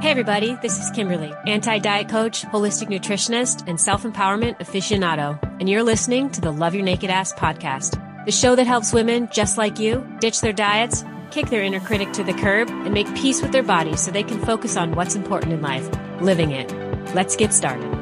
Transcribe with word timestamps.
Hey, 0.00 0.12
everybody, 0.12 0.56
this 0.62 0.78
is 0.78 0.90
Kimberly, 0.90 1.34
anti 1.44 1.80
diet 1.80 2.08
coach, 2.08 2.42
holistic 2.42 2.86
nutritionist, 2.86 3.64
and 3.66 3.80
self 3.80 4.04
empowerment 4.04 4.56
aficionado. 4.60 5.36
And 5.58 5.68
you're 5.68 5.82
listening 5.82 6.30
to 6.30 6.40
the 6.40 6.52
Love 6.52 6.72
Your 6.76 6.84
Naked 6.84 7.10
Ass 7.10 7.32
podcast, 7.32 8.00
the 8.24 8.30
show 8.30 8.54
that 8.54 8.68
helps 8.68 8.92
women 8.92 9.28
just 9.32 9.58
like 9.58 9.80
you 9.80 10.06
ditch 10.20 10.40
their 10.40 10.52
diets, 10.52 11.04
kick 11.32 11.46
their 11.46 11.64
inner 11.64 11.80
critic 11.80 12.12
to 12.12 12.22
the 12.22 12.32
curb, 12.32 12.70
and 12.70 12.94
make 12.94 13.12
peace 13.16 13.42
with 13.42 13.50
their 13.50 13.64
bodies 13.64 14.00
so 14.00 14.12
they 14.12 14.22
can 14.22 14.38
focus 14.38 14.76
on 14.76 14.94
what's 14.94 15.16
important 15.16 15.52
in 15.52 15.62
life 15.62 15.90
living 16.20 16.52
it. 16.52 16.72
Let's 17.12 17.34
get 17.34 17.52
started. 17.52 17.92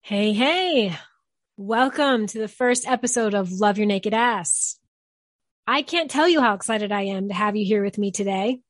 Hey, 0.00 0.32
hey, 0.32 0.96
welcome 1.58 2.26
to 2.28 2.38
the 2.38 2.48
first 2.48 2.88
episode 2.88 3.34
of 3.34 3.52
Love 3.52 3.76
Your 3.76 3.86
Naked 3.86 4.14
Ass. 4.14 4.78
I 5.66 5.82
can't 5.82 6.10
tell 6.10 6.28
you 6.28 6.40
how 6.40 6.54
excited 6.54 6.92
I 6.92 7.02
am 7.02 7.28
to 7.28 7.34
have 7.34 7.56
you 7.56 7.64
here 7.64 7.82
with 7.82 7.98
me 7.98 8.12
today 8.12 8.60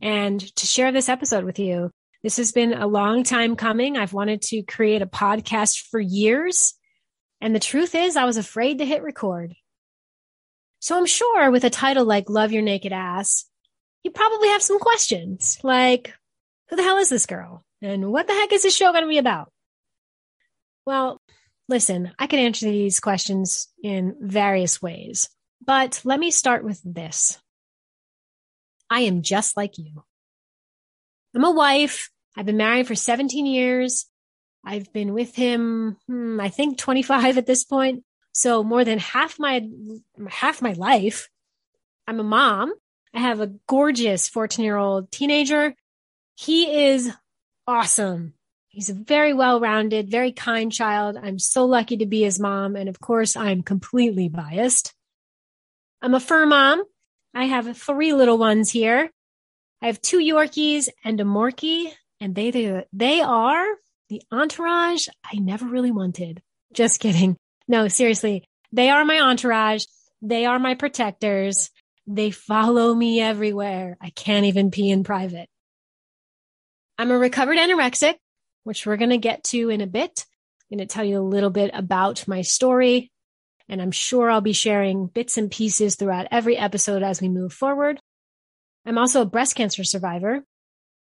and 0.00 0.40
to 0.56 0.66
share 0.66 0.92
this 0.92 1.08
episode 1.08 1.44
with 1.44 1.58
you. 1.58 1.90
This 2.22 2.36
has 2.36 2.52
been 2.52 2.72
a 2.72 2.86
long 2.86 3.24
time 3.24 3.56
coming. 3.56 3.96
I've 3.96 4.12
wanted 4.12 4.42
to 4.42 4.62
create 4.62 5.02
a 5.02 5.06
podcast 5.06 5.88
for 5.90 5.98
years. 5.98 6.74
And 7.40 7.54
the 7.54 7.60
truth 7.60 7.94
is, 7.94 8.16
I 8.16 8.24
was 8.24 8.36
afraid 8.36 8.78
to 8.78 8.86
hit 8.86 9.02
record. 9.02 9.54
So 10.80 10.96
I'm 10.96 11.06
sure 11.06 11.50
with 11.50 11.64
a 11.64 11.70
title 11.70 12.04
like 12.04 12.30
Love 12.30 12.52
Your 12.52 12.62
Naked 12.62 12.92
Ass, 12.92 13.46
you 14.04 14.12
probably 14.12 14.48
have 14.48 14.62
some 14.62 14.78
questions 14.78 15.58
like, 15.64 16.14
who 16.70 16.76
the 16.76 16.84
hell 16.84 16.98
is 16.98 17.08
this 17.08 17.26
girl? 17.26 17.64
And 17.82 18.12
what 18.12 18.28
the 18.28 18.34
heck 18.34 18.52
is 18.52 18.62
this 18.62 18.76
show 18.76 18.92
going 18.92 19.02
to 19.02 19.08
be 19.08 19.18
about? 19.18 19.50
Well, 20.86 21.20
listen, 21.68 22.12
I 22.16 22.28
can 22.28 22.38
answer 22.38 22.66
these 22.66 23.00
questions 23.00 23.68
in 23.82 24.16
various 24.20 24.80
ways. 24.80 25.28
But 25.68 26.00
let 26.02 26.18
me 26.18 26.30
start 26.30 26.64
with 26.64 26.80
this. 26.82 27.38
I 28.88 29.00
am 29.00 29.20
just 29.20 29.54
like 29.54 29.76
you. 29.76 30.02
I'm 31.36 31.44
a 31.44 31.50
wife. 31.50 32.08
I've 32.34 32.46
been 32.46 32.56
married 32.56 32.86
for 32.86 32.94
17 32.94 33.44
years. 33.44 34.06
I've 34.64 34.90
been 34.94 35.12
with 35.12 35.36
him, 35.36 35.98
hmm, 36.06 36.40
I 36.40 36.48
think 36.48 36.78
25 36.78 37.36
at 37.36 37.44
this 37.44 37.64
point. 37.64 38.02
So 38.32 38.64
more 38.64 38.82
than 38.82 38.98
half 38.98 39.38
my, 39.38 39.68
half 40.30 40.62
my 40.62 40.72
life. 40.72 41.28
I'm 42.06 42.18
a 42.18 42.24
mom. 42.24 42.72
I 43.12 43.20
have 43.20 43.40
a 43.40 43.52
gorgeous 43.66 44.26
14 44.26 44.64
year 44.64 44.78
old 44.78 45.12
teenager. 45.12 45.74
He 46.34 46.86
is 46.86 47.12
awesome. 47.66 48.32
He's 48.68 48.88
a 48.88 48.94
very 48.94 49.34
well 49.34 49.60
rounded, 49.60 50.10
very 50.10 50.32
kind 50.32 50.72
child. 50.72 51.18
I'm 51.22 51.38
so 51.38 51.66
lucky 51.66 51.98
to 51.98 52.06
be 52.06 52.22
his 52.22 52.40
mom. 52.40 52.74
And 52.74 52.88
of 52.88 53.00
course, 53.00 53.36
I'm 53.36 53.62
completely 53.62 54.30
biased. 54.30 54.94
I'm 56.00 56.14
a 56.14 56.20
fur 56.20 56.46
mom. 56.46 56.82
I 57.34 57.44
have 57.44 57.76
three 57.76 58.12
little 58.12 58.38
ones 58.38 58.70
here. 58.70 59.10
I 59.82 59.86
have 59.86 60.00
two 60.00 60.18
Yorkies 60.18 60.88
and 61.04 61.20
a 61.20 61.24
Morkie, 61.24 61.92
and 62.20 62.34
they, 62.34 62.50
they, 62.50 62.84
they 62.92 63.20
are 63.20 63.66
the 64.08 64.22
entourage 64.32 65.08
I 65.24 65.36
never 65.38 65.66
really 65.66 65.90
wanted. 65.90 66.42
Just 66.72 67.00
kidding. 67.00 67.36
No, 67.66 67.88
seriously. 67.88 68.44
They 68.72 68.90
are 68.90 69.04
my 69.04 69.20
entourage. 69.20 69.84
They 70.22 70.46
are 70.46 70.58
my 70.58 70.74
protectors. 70.74 71.70
They 72.06 72.30
follow 72.30 72.94
me 72.94 73.20
everywhere. 73.20 73.96
I 74.00 74.10
can't 74.10 74.46
even 74.46 74.70
pee 74.70 74.90
in 74.90 75.04
private. 75.04 75.48
I'm 76.98 77.10
a 77.10 77.18
recovered 77.18 77.58
anorexic, 77.58 78.14
which 78.64 78.86
we're 78.86 78.96
going 78.96 79.10
to 79.10 79.18
get 79.18 79.44
to 79.44 79.68
in 79.68 79.80
a 79.80 79.86
bit. 79.86 80.24
I'm 80.70 80.78
going 80.78 80.86
to 80.86 80.92
tell 80.92 81.04
you 81.04 81.18
a 81.18 81.20
little 81.20 81.50
bit 81.50 81.70
about 81.72 82.26
my 82.26 82.42
story, 82.42 83.10
and 83.68 83.82
I'm 83.82 83.90
sure 83.90 84.30
I'll 84.30 84.40
be 84.40 84.52
sharing 84.52 85.06
bits 85.06 85.36
and 85.36 85.50
pieces 85.50 85.96
throughout 85.96 86.28
every 86.30 86.56
episode 86.56 87.02
as 87.02 87.20
we 87.20 87.28
move 87.28 87.52
forward. 87.52 88.00
I'm 88.86 88.98
also 88.98 89.22
a 89.22 89.26
breast 89.26 89.54
cancer 89.54 89.84
survivor. 89.84 90.42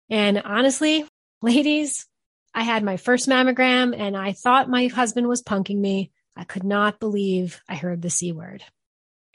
And 0.09 0.41
honestly, 0.43 1.05
ladies, 1.41 2.05
I 2.53 2.63
had 2.63 2.83
my 2.83 2.97
first 2.97 3.27
mammogram 3.27 3.97
and 3.97 4.15
I 4.15 4.33
thought 4.33 4.69
my 4.69 4.87
husband 4.87 5.27
was 5.27 5.41
punking 5.41 5.77
me. 5.77 6.11
I 6.35 6.43
could 6.43 6.63
not 6.63 6.99
believe 6.99 7.61
I 7.67 7.75
heard 7.75 8.01
the 8.01 8.09
C 8.09 8.31
word. 8.31 8.63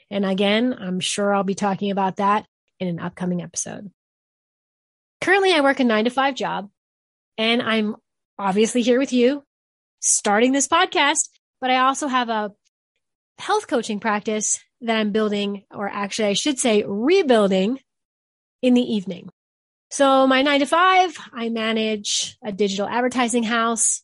And 0.09 0.25
again, 0.25 0.75
I'm 0.79 0.99
sure 0.99 1.33
I'll 1.33 1.43
be 1.43 1.55
talking 1.55 1.91
about 1.91 2.17
that 2.17 2.45
in 2.79 2.87
an 2.87 2.99
upcoming 2.99 3.41
episode. 3.41 3.91
Currently, 5.21 5.53
I 5.53 5.61
work 5.61 5.79
a 5.79 5.83
nine 5.83 6.05
to 6.05 6.09
five 6.09 6.35
job 6.35 6.69
and 7.37 7.61
I'm 7.61 7.95
obviously 8.37 8.81
here 8.81 8.99
with 8.99 9.13
you 9.13 9.43
starting 9.99 10.53
this 10.53 10.67
podcast, 10.67 11.29
but 11.59 11.69
I 11.69 11.79
also 11.79 12.07
have 12.07 12.29
a 12.29 12.51
health 13.39 13.67
coaching 13.67 13.99
practice 13.99 14.59
that 14.81 14.97
I'm 14.97 15.11
building, 15.11 15.63
or 15.71 15.87
actually, 15.87 16.29
I 16.29 16.33
should 16.33 16.59
say, 16.59 16.83
rebuilding 16.85 17.79
in 18.61 18.73
the 18.73 18.81
evening. 18.81 19.29
So, 19.91 20.27
my 20.27 20.41
nine 20.41 20.59
to 20.59 20.65
five, 20.65 21.17
I 21.33 21.49
manage 21.49 22.37
a 22.43 22.51
digital 22.51 22.87
advertising 22.87 23.43
house. 23.43 24.03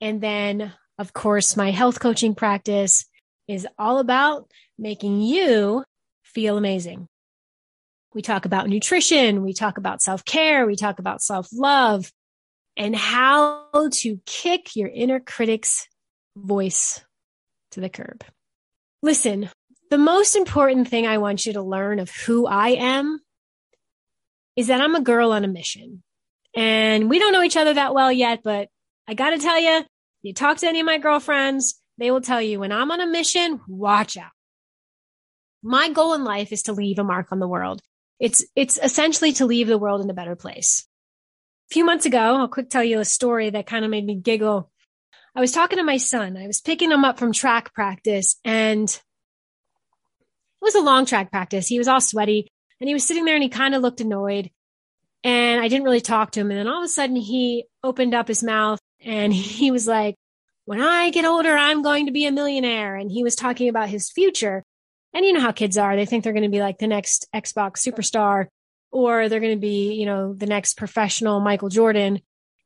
And 0.00 0.20
then, 0.20 0.72
of 0.98 1.12
course, 1.12 1.56
my 1.56 1.70
health 1.70 2.00
coaching 2.00 2.34
practice 2.34 3.04
is 3.46 3.66
all 3.78 3.98
about 3.98 4.50
making 4.78 5.20
you 5.20 5.84
feel 6.22 6.56
amazing. 6.56 7.08
We 8.14 8.22
talk 8.22 8.46
about 8.46 8.68
nutrition, 8.68 9.42
we 9.42 9.52
talk 9.52 9.78
about 9.78 10.00
self 10.00 10.24
care, 10.24 10.66
we 10.66 10.76
talk 10.76 10.98
about 10.98 11.20
self 11.20 11.48
love, 11.52 12.10
and 12.76 12.96
how 12.96 13.66
to 13.74 14.20
kick 14.24 14.74
your 14.74 14.88
inner 14.88 15.20
critic's 15.20 15.86
voice 16.36 17.00
to 17.72 17.80
the 17.80 17.88
curb. 17.88 18.24
Listen, 19.02 19.50
the 19.90 19.98
most 19.98 20.36
important 20.36 20.88
thing 20.88 21.06
I 21.06 21.18
want 21.18 21.46
you 21.46 21.52
to 21.54 21.62
learn 21.62 21.98
of 21.98 22.10
who 22.10 22.46
I 22.46 22.70
am 22.70 23.20
is 24.56 24.66
that 24.66 24.80
I'm 24.80 24.94
a 24.94 25.00
girl 25.00 25.32
on 25.32 25.44
a 25.44 25.48
mission. 25.48 26.02
And 26.54 27.08
we 27.08 27.18
don't 27.18 27.32
know 27.32 27.42
each 27.42 27.56
other 27.56 27.74
that 27.74 27.94
well 27.94 28.10
yet, 28.10 28.40
but 28.42 28.68
I 29.06 29.14
got 29.14 29.30
to 29.30 29.38
tell 29.38 29.58
you, 29.58 29.84
you 30.22 30.34
talk 30.34 30.58
to 30.58 30.66
any 30.66 30.80
of 30.80 30.86
my 30.86 30.98
girlfriends, 30.98 31.80
they 31.96 32.10
will 32.10 32.20
tell 32.20 32.42
you 32.42 32.60
when 32.60 32.72
I'm 32.72 32.90
on 32.90 33.00
a 33.00 33.06
mission, 33.06 33.60
watch 33.68 34.16
out. 34.16 34.30
My 35.62 35.90
goal 35.90 36.14
in 36.14 36.24
life 36.24 36.52
is 36.52 36.62
to 36.64 36.72
leave 36.72 36.98
a 36.98 37.04
mark 37.04 37.28
on 37.32 37.38
the 37.38 37.48
world. 37.48 37.80
It's, 38.20 38.44
it's 38.56 38.78
essentially 38.82 39.32
to 39.34 39.46
leave 39.46 39.68
the 39.68 39.78
world 39.78 40.02
in 40.02 40.10
a 40.10 40.14
better 40.14 40.36
place. 40.36 40.86
A 41.70 41.74
few 41.74 41.84
months 41.84 42.06
ago, 42.06 42.18
I'll 42.18 42.48
quick 42.48 42.70
tell 42.70 42.84
you 42.84 42.98
a 43.00 43.04
story 43.04 43.50
that 43.50 43.66
kind 43.66 43.84
of 43.84 43.90
made 43.90 44.04
me 44.04 44.14
giggle. 44.16 44.70
I 45.34 45.40
was 45.40 45.52
talking 45.52 45.78
to 45.78 45.84
my 45.84 45.96
son. 45.96 46.36
I 46.36 46.46
was 46.46 46.60
picking 46.60 46.90
him 46.90 47.04
up 47.04 47.18
from 47.18 47.32
track 47.32 47.74
practice 47.74 48.36
and 48.44 48.88
it 48.88 50.62
was 50.62 50.74
a 50.74 50.80
long 50.80 51.06
track 51.06 51.30
practice. 51.30 51.68
He 51.68 51.78
was 51.78 51.88
all 51.88 52.00
sweaty 52.00 52.48
and 52.80 52.88
he 52.88 52.94
was 52.94 53.06
sitting 53.06 53.24
there 53.24 53.34
and 53.34 53.42
he 53.42 53.48
kind 53.48 53.74
of 53.74 53.82
looked 53.82 54.00
annoyed 54.00 54.50
and 55.24 55.60
I 55.60 55.68
didn't 55.68 55.84
really 55.84 56.00
talk 56.00 56.32
to 56.32 56.40
him. 56.40 56.50
And 56.50 56.58
then 56.58 56.68
all 56.68 56.78
of 56.78 56.84
a 56.84 56.88
sudden 56.88 57.16
he 57.16 57.64
opened 57.82 58.14
up 58.14 58.28
his 58.28 58.42
mouth 58.42 58.80
and 59.00 59.32
he 59.34 59.70
was 59.70 59.86
like, 59.86 60.16
when 60.64 60.80
I 60.80 61.10
get 61.10 61.24
older, 61.24 61.56
I'm 61.56 61.82
going 61.82 62.06
to 62.06 62.12
be 62.12 62.26
a 62.26 62.32
millionaire. 62.32 62.94
And 62.94 63.10
he 63.10 63.22
was 63.22 63.34
talking 63.34 63.68
about 63.68 63.88
his 63.88 64.10
future. 64.10 64.64
And 65.14 65.24
you 65.24 65.32
know 65.32 65.40
how 65.40 65.52
kids 65.52 65.78
are. 65.78 65.96
They 65.96 66.04
think 66.04 66.22
they're 66.22 66.34
going 66.34 66.42
to 66.42 66.50
be 66.50 66.60
like 66.60 66.78
the 66.78 66.86
next 66.86 67.26
Xbox 67.34 67.78
superstar 67.78 68.46
or 68.90 69.28
they're 69.28 69.40
going 69.40 69.56
to 69.56 69.60
be, 69.60 69.94
you 69.94 70.04
know, 70.04 70.34
the 70.34 70.46
next 70.46 70.76
professional 70.76 71.40
Michael 71.40 71.70
Jordan 71.70 72.20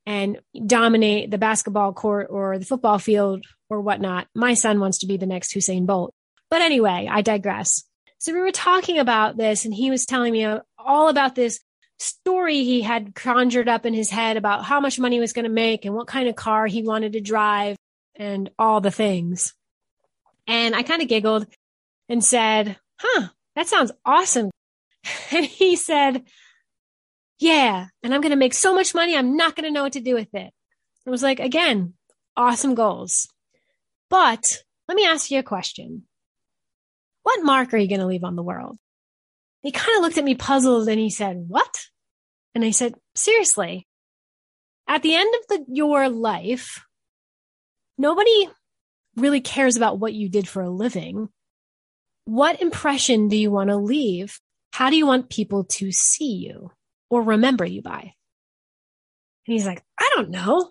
and 0.07 0.41
dominate 0.67 1.31
the 1.31 1.39
basketball 1.39 1.93
court 1.93 2.29
or 2.31 2.59
the 2.59 2.65
football 2.65 2.99
field 2.99 3.45
or 3.71 3.81
whatnot. 3.81 4.27
My 4.35 4.55
son 4.55 4.81
wants 4.81 4.99
to 4.99 5.07
be 5.07 5.17
the 5.17 5.27
next 5.27 5.55
Usain 5.55 5.87
Bolt. 5.87 6.15
But 6.51 6.63
anyway, 6.63 7.09
I 7.11 7.23
digress. 7.23 7.85
So 8.19 8.33
we 8.33 8.41
were 8.41 8.53
talking 8.53 8.99
about 8.99 9.37
this 9.37 9.65
and 9.65 9.75
he 9.75 9.91
was 9.91 10.07
telling 10.07 10.33
me 10.33 10.45
uh, 10.45 10.61
all 10.79 11.09
about 11.09 11.35
this 11.35 11.61
story 11.99 12.65
he 12.65 12.83
had 12.83 13.15
conjured 13.15 13.69
up 13.69 13.87
in 13.87 13.95
his 13.95 14.11
head 14.11 14.37
about 14.37 14.65
how 14.65 14.81
much 14.81 14.99
money 14.99 15.17
he 15.17 15.21
was 15.21 15.33
going 15.33 15.45
to 15.45 15.51
make 15.51 15.85
and 15.85 15.95
what 15.95 16.09
kind 16.09 16.29
of 16.29 16.37
car 16.37 16.67
he 16.67 16.83
wanted 16.83 17.13
to 17.13 17.21
drive 17.21 17.77
and 18.17 18.51
all 18.59 18.81
the 18.81 18.91
things. 18.91 19.55
And 20.47 20.75
I 20.75 20.83
kind 20.83 21.03
of 21.03 21.09
giggled 21.09 21.47
and 22.09 22.25
said, 22.25 22.77
huh, 22.99 23.29
that 23.55 23.69
sounds 23.69 23.93
awesome. 24.05 24.51
And 25.33 25.45
he 25.45 25.75
said, 25.75 26.25
yeah, 27.43 27.87
and 28.03 28.15
I'm 28.15 28.21
going 28.21 28.31
to 28.31 28.37
make 28.37 28.55
so 28.55 28.73
much 28.73 28.95
money, 28.95 29.17
I'm 29.17 29.37
not 29.37 29.57
going 29.57 29.65
to 29.65 29.73
know 29.73 29.83
what 29.83 29.95
to 29.95 30.01
do 30.01 30.15
with 30.15 30.33
it. 30.33 30.53
I 31.07 31.11
was 31.11 31.23
like, 31.23 31.41
again, 31.41 31.95
awesome 32.37 32.77
goals. 32.77 33.29
But 34.09 34.63
let 34.89 34.95
me 34.95 35.05
ask 35.05 35.31
you 35.31 35.41
a 35.41 35.43
question. 35.43 36.05
What 37.25 37.45
mark 37.45 37.75
are 37.75 37.79
you 37.79 37.89
going 37.89 38.01
to 38.01 38.07
leave 38.07 38.23
on 38.23 38.37
the 38.37 38.43
world? 38.43 38.79
He 39.63 39.73
kind 39.73 39.97
of 39.97 40.03
looked 40.03 40.19
at 40.19 40.25
me 40.25 40.37
puzzled 40.37 40.89
and 40.89 41.01
he 41.01 41.11
said, 41.11 41.37
What? 41.49 41.87
And 42.55 42.65
I 42.65 42.71
said, 42.71 42.95
Seriously, 43.15 43.89
at 44.87 45.03
the 45.03 45.15
end 45.15 45.35
of 45.35 45.47
the, 45.49 45.65
your 45.69 46.09
life, 46.09 46.85
nobody 47.99 48.49
really 49.17 49.41
cares 49.41 49.77
about 49.77 49.99
what 49.99 50.15
you 50.15 50.29
did 50.29 50.49
for 50.49 50.63
a 50.63 50.71
living. 50.71 51.29
What 52.25 52.63
impression 52.63 53.29
do 53.29 53.37
you 53.37 53.51
want 53.51 53.71
to 53.71 53.77
leave? 53.77 54.41
How 54.73 54.91
do 54.91 54.97
you 54.97 55.07
want 55.07 55.31
people 55.31 55.65
to 55.65 55.91
see 55.91 56.35
you? 56.35 56.71
Or 57.13 57.21
remember 57.23 57.67
you 57.67 57.83
by? 57.83 58.01
And 59.47 59.53
he's 59.53 59.67
like, 59.67 59.85
I 60.01 60.11
don't 60.15 60.31
know. 60.31 60.61
And 60.61 60.71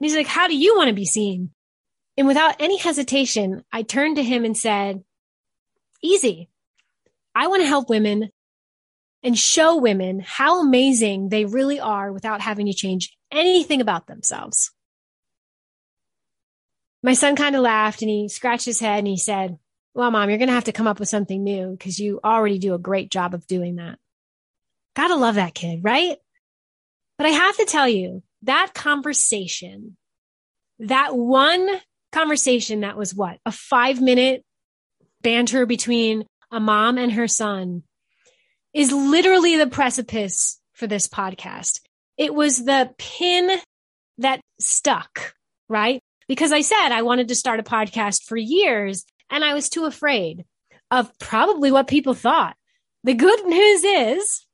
he's 0.00 0.16
like, 0.16 0.26
How 0.26 0.48
do 0.48 0.56
you 0.56 0.74
want 0.74 0.88
to 0.88 0.94
be 0.94 1.04
seen? 1.04 1.50
And 2.16 2.26
without 2.26 2.56
any 2.58 2.78
hesitation, 2.78 3.62
I 3.70 3.82
turned 3.82 4.16
to 4.16 4.22
him 4.22 4.46
and 4.46 4.56
said, 4.56 5.04
Easy. 6.02 6.48
I 7.34 7.48
want 7.48 7.62
to 7.62 7.68
help 7.68 7.90
women 7.90 8.30
and 9.22 9.38
show 9.38 9.76
women 9.76 10.20
how 10.20 10.62
amazing 10.62 11.28
they 11.28 11.44
really 11.44 11.78
are 11.78 12.10
without 12.10 12.40
having 12.40 12.66
to 12.66 12.72
change 12.72 13.14
anything 13.30 13.82
about 13.82 14.06
themselves. 14.06 14.70
My 17.02 17.12
son 17.12 17.36
kind 17.36 17.54
of 17.54 17.60
laughed 17.60 18.00
and 18.00 18.10
he 18.10 18.30
scratched 18.30 18.64
his 18.64 18.80
head 18.80 19.00
and 19.00 19.08
he 19.08 19.18
said, 19.18 19.58
Well, 19.92 20.10
mom, 20.10 20.30
you're 20.30 20.38
going 20.38 20.48
to 20.48 20.54
have 20.54 20.64
to 20.64 20.72
come 20.72 20.86
up 20.86 21.00
with 21.00 21.10
something 21.10 21.44
new 21.44 21.72
because 21.72 21.98
you 21.98 22.18
already 22.24 22.58
do 22.58 22.72
a 22.72 22.78
great 22.78 23.10
job 23.10 23.34
of 23.34 23.46
doing 23.46 23.76
that. 23.76 23.98
Gotta 24.94 25.16
love 25.16 25.36
that 25.36 25.54
kid, 25.54 25.80
right? 25.82 26.16
But 27.18 27.26
I 27.26 27.30
have 27.30 27.56
to 27.56 27.64
tell 27.64 27.88
you, 27.88 28.22
that 28.42 28.72
conversation, 28.74 29.96
that 30.80 31.16
one 31.16 31.68
conversation 32.10 32.80
that 32.80 32.96
was 32.96 33.14
what, 33.14 33.38
a 33.46 33.52
five 33.52 34.00
minute 34.00 34.42
banter 35.22 35.66
between 35.66 36.24
a 36.50 36.60
mom 36.60 36.98
and 36.98 37.12
her 37.12 37.28
son 37.28 37.82
is 38.74 38.92
literally 38.92 39.56
the 39.56 39.66
precipice 39.66 40.60
for 40.72 40.86
this 40.86 41.06
podcast. 41.06 41.80
It 42.16 42.34
was 42.34 42.64
the 42.64 42.90
pin 42.98 43.50
that 44.18 44.40
stuck, 44.58 45.34
right? 45.68 46.00
Because 46.28 46.52
I 46.52 46.62
said 46.62 46.90
I 46.90 47.02
wanted 47.02 47.28
to 47.28 47.34
start 47.34 47.60
a 47.60 47.64
podcast 47.64 48.24
for 48.24 48.36
years 48.36 49.04
and 49.30 49.44
I 49.44 49.54
was 49.54 49.68
too 49.68 49.84
afraid 49.84 50.44
of 50.90 51.10
probably 51.18 51.72
what 51.72 51.88
people 51.88 52.14
thought. 52.14 52.56
The 53.04 53.14
good 53.14 53.44
news 53.46 53.84
is 53.84 54.46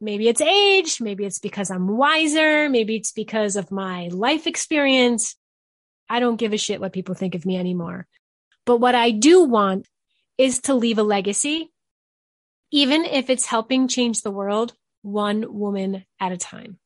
maybe 0.00 0.28
it's 0.28 0.40
age, 0.40 1.00
maybe 1.00 1.24
it's 1.24 1.38
because 1.38 1.70
I'm 1.70 1.96
wiser, 1.96 2.68
maybe 2.68 2.96
it's 2.96 3.12
because 3.12 3.56
of 3.56 3.70
my 3.70 4.08
life 4.08 4.46
experience. 4.46 5.36
I 6.08 6.20
don't 6.20 6.36
give 6.36 6.52
a 6.52 6.58
shit 6.58 6.80
what 6.80 6.92
people 6.92 7.14
think 7.14 7.34
of 7.34 7.46
me 7.46 7.56
anymore. 7.56 8.06
But 8.64 8.78
what 8.78 8.94
I 8.94 9.10
do 9.10 9.44
want 9.44 9.86
is 10.38 10.60
to 10.62 10.74
leave 10.74 10.98
a 10.98 11.02
legacy, 11.02 11.72
even 12.70 13.04
if 13.04 13.30
it's 13.30 13.46
helping 13.46 13.88
change 13.88 14.22
the 14.22 14.30
world 14.30 14.74
one 15.02 15.44
woman 15.48 16.04
at 16.20 16.32
a 16.32 16.36
time. 16.36 16.78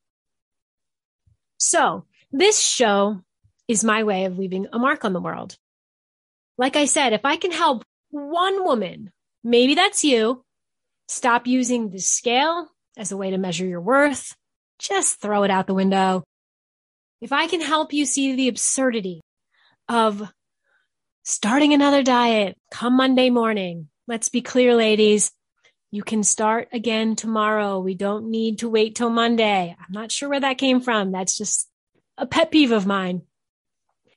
So 1.56 2.04
this 2.30 2.60
show 2.60 3.22
is 3.66 3.82
my 3.82 4.04
way 4.04 4.24
of 4.24 4.38
leaving 4.38 4.66
a 4.72 4.78
mark 4.78 5.04
on 5.04 5.12
the 5.12 5.20
world. 5.20 5.56
Like 6.58 6.76
I 6.76 6.84
said, 6.84 7.12
if 7.12 7.24
I 7.24 7.36
can 7.36 7.50
help 7.50 7.84
one 8.10 8.64
woman, 8.64 9.10
maybe 9.42 9.74
that's 9.74 10.04
you, 10.04 10.44
stop 11.08 11.46
using 11.46 11.90
the 11.90 11.98
scale 11.98 12.68
as 13.00 13.10
a 13.10 13.16
way 13.16 13.30
to 13.30 13.38
measure 13.38 13.64
your 13.64 13.80
worth, 13.80 14.36
just 14.78 15.20
throw 15.22 15.42
it 15.42 15.50
out 15.50 15.66
the 15.66 15.74
window. 15.74 16.22
If 17.22 17.32
I 17.32 17.46
can 17.46 17.62
help 17.62 17.94
you 17.94 18.04
see 18.04 18.36
the 18.36 18.48
absurdity 18.48 19.22
of 19.88 20.30
starting 21.22 21.72
another 21.72 22.02
diet 22.02 22.58
come 22.70 22.98
Monday 22.98 23.30
morning, 23.30 23.88
let's 24.06 24.28
be 24.28 24.42
clear, 24.42 24.74
ladies. 24.74 25.32
You 25.90 26.02
can 26.02 26.22
start 26.22 26.68
again 26.72 27.16
tomorrow. 27.16 27.80
We 27.80 27.94
don't 27.94 28.30
need 28.30 28.58
to 28.58 28.68
wait 28.68 28.96
till 28.96 29.10
Monday. 29.10 29.74
I'm 29.78 29.92
not 29.92 30.12
sure 30.12 30.28
where 30.28 30.40
that 30.40 30.58
came 30.58 30.80
from. 30.82 31.10
That's 31.10 31.36
just 31.38 31.68
a 32.18 32.26
pet 32.26 32.50
peeve 32.50 32.70
of 32.70 32.86
mine. 32.86 33.22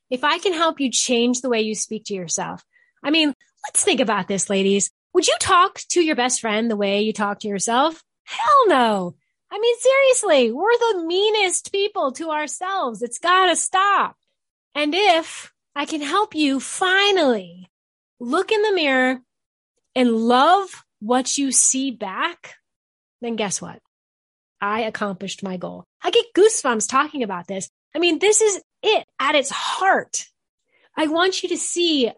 If 0.09 0.25
I 0.25 0.39
can 0.39 0.53
help 0.53 0.81
you 0.81 0.91
change 0.91 1.39
the 1.39 1.49
way 1.49 1.61
you 1.61 1.73
speak 1.73 2.03
to 2.05 2.13
yourself, 2.13 2.63
I 3.01 3.11
mean, 3.11 3.33
let's 3.65 3.83
think 3.83 4.01
about 4.01 4.27
this, 4.27 4.49
ladies. 4.49 4.91
Would 5.13 5.27
you 5.27 5.35
talk 5.39 5.79
to 5.91 6.01
your 6.01 6.17
best 6.17 6.41
friend 6.41 6.69
the 6.69 6.75
way 6.75 7.01
you 7.01 7.13
talk 7.13 7.39
to 7.39 7.47
yourself? 7.47 8.03
Hell 8.23 8.67
no. 8.67 9.15
I 9.51 9.59
mean, 9.59 9.75
seriously, 9.77 10.51
we're 10.51 10.77
the 10.79 11.03
meanest 11.05 11.71
people 11.71 12.11
to 12.13 12.31
ourselves. 12.31 13.01
It's 13.01 13.19
got 13.19 13.47
to 13.47 13.55
stop. 13.55 14.15
And 14.73 14.95
if 14.95 15.53
I 15.75 15.85
can 15.85 16.01
help 16.01 16.33
you 16.33 16.59
finally 16.59 17.69
look 18.19 18.51
in 18.51 18.61
the 18.61 18.73
mirror 18.73 19.21
and 19.95 20.11
love 20.11 20.83
what 20.99 21.37
you 21.37 21.51
see 21.51 21.91
back, 21.91 22.55
then 23.21 23.35
guess 23.35 23.61
what? 23.61 23.79
I 24.59 24.81
accomplished 24.81 25.43
my 25.43 25.57
goal. 25.57 25.83
I 26.01 26.09
get 26.09 26.33
goosebumps 26.35 26.89
talking 26.89 27.21
about 27.21 27.47
this. 27.47 27.69
I 27.95 27.99
mean, 27.99 28.19
this 28.19 28.41
is 28.41 28.61
it 28.81 29.05
at 29.19 29.35
its 29.35 29.49
heart. 29.49 30.25
I 30.95 31.07
want 31.07 31.43
you 31.43 31.49
to 31.49 31.57
see 31.57 32.11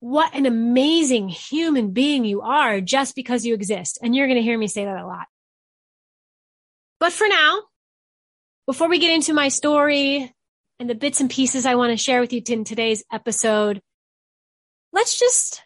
what 0.00 0.34
an 0.34 0.46
amazing 0.46 1.28
human 1.28 1.92
being 1.92 2.24
you 2.24 2.42
are 2.42 2.80
just 2.80 3.14
because 3.14 3.46
you 3.46 3.54
exist. 3.54 3.98
And 4.02 4.14
you're 4.14 4.26
going 4.26 4.36
to 4.36 4.42
hear 4.42 4.58
me 4.58 4.68
say 4.68 4.84
that 4.84 5.00
a 5.00 5.06
lot. 5.06 5.26
But 6.98 7.12
for 7.12 7.28
now, 7.28 7.62
before 8.66 8.88
we 8.88 8.98
get 8.98 9.14
into 9.14 9.34
my 9.34 9.48
story 9.48 10.32
and 10.80 10.90
the 10.90 10.94
bits 10.94 11.20
and 11.20 11.30
pieces 11.30 11.66
I 11.66 11.74
want 11.74 11.92
to 11.92 11.96
share 11.96 12.20
with 12.20 12.32
you 12.32 12.42
in 12.48 12.64
today's 12.64 13.04
episode, 13.12 13.80
let's 14.92 15.18
just 15.18 15.62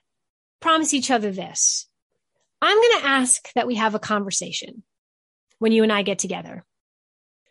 promise 0.60 0.92
each 0.92 1.10
other 1.10 1.30
this. 1.30 1.88
I'm 2.60 2.76
going 2.76 3.00
to 3.00 3.08
ask 3.08 3.52
that 3.54 3.66
we 3.66 3.76
have 3.76 3.94
a 3.94 4.00
conversation 4.00 4.82
when 5.58 5.72
you 5.72 5.82
and 5.82 5.92
I 5.92 6.02
get 6.02 6.18
together. 6.18 6.64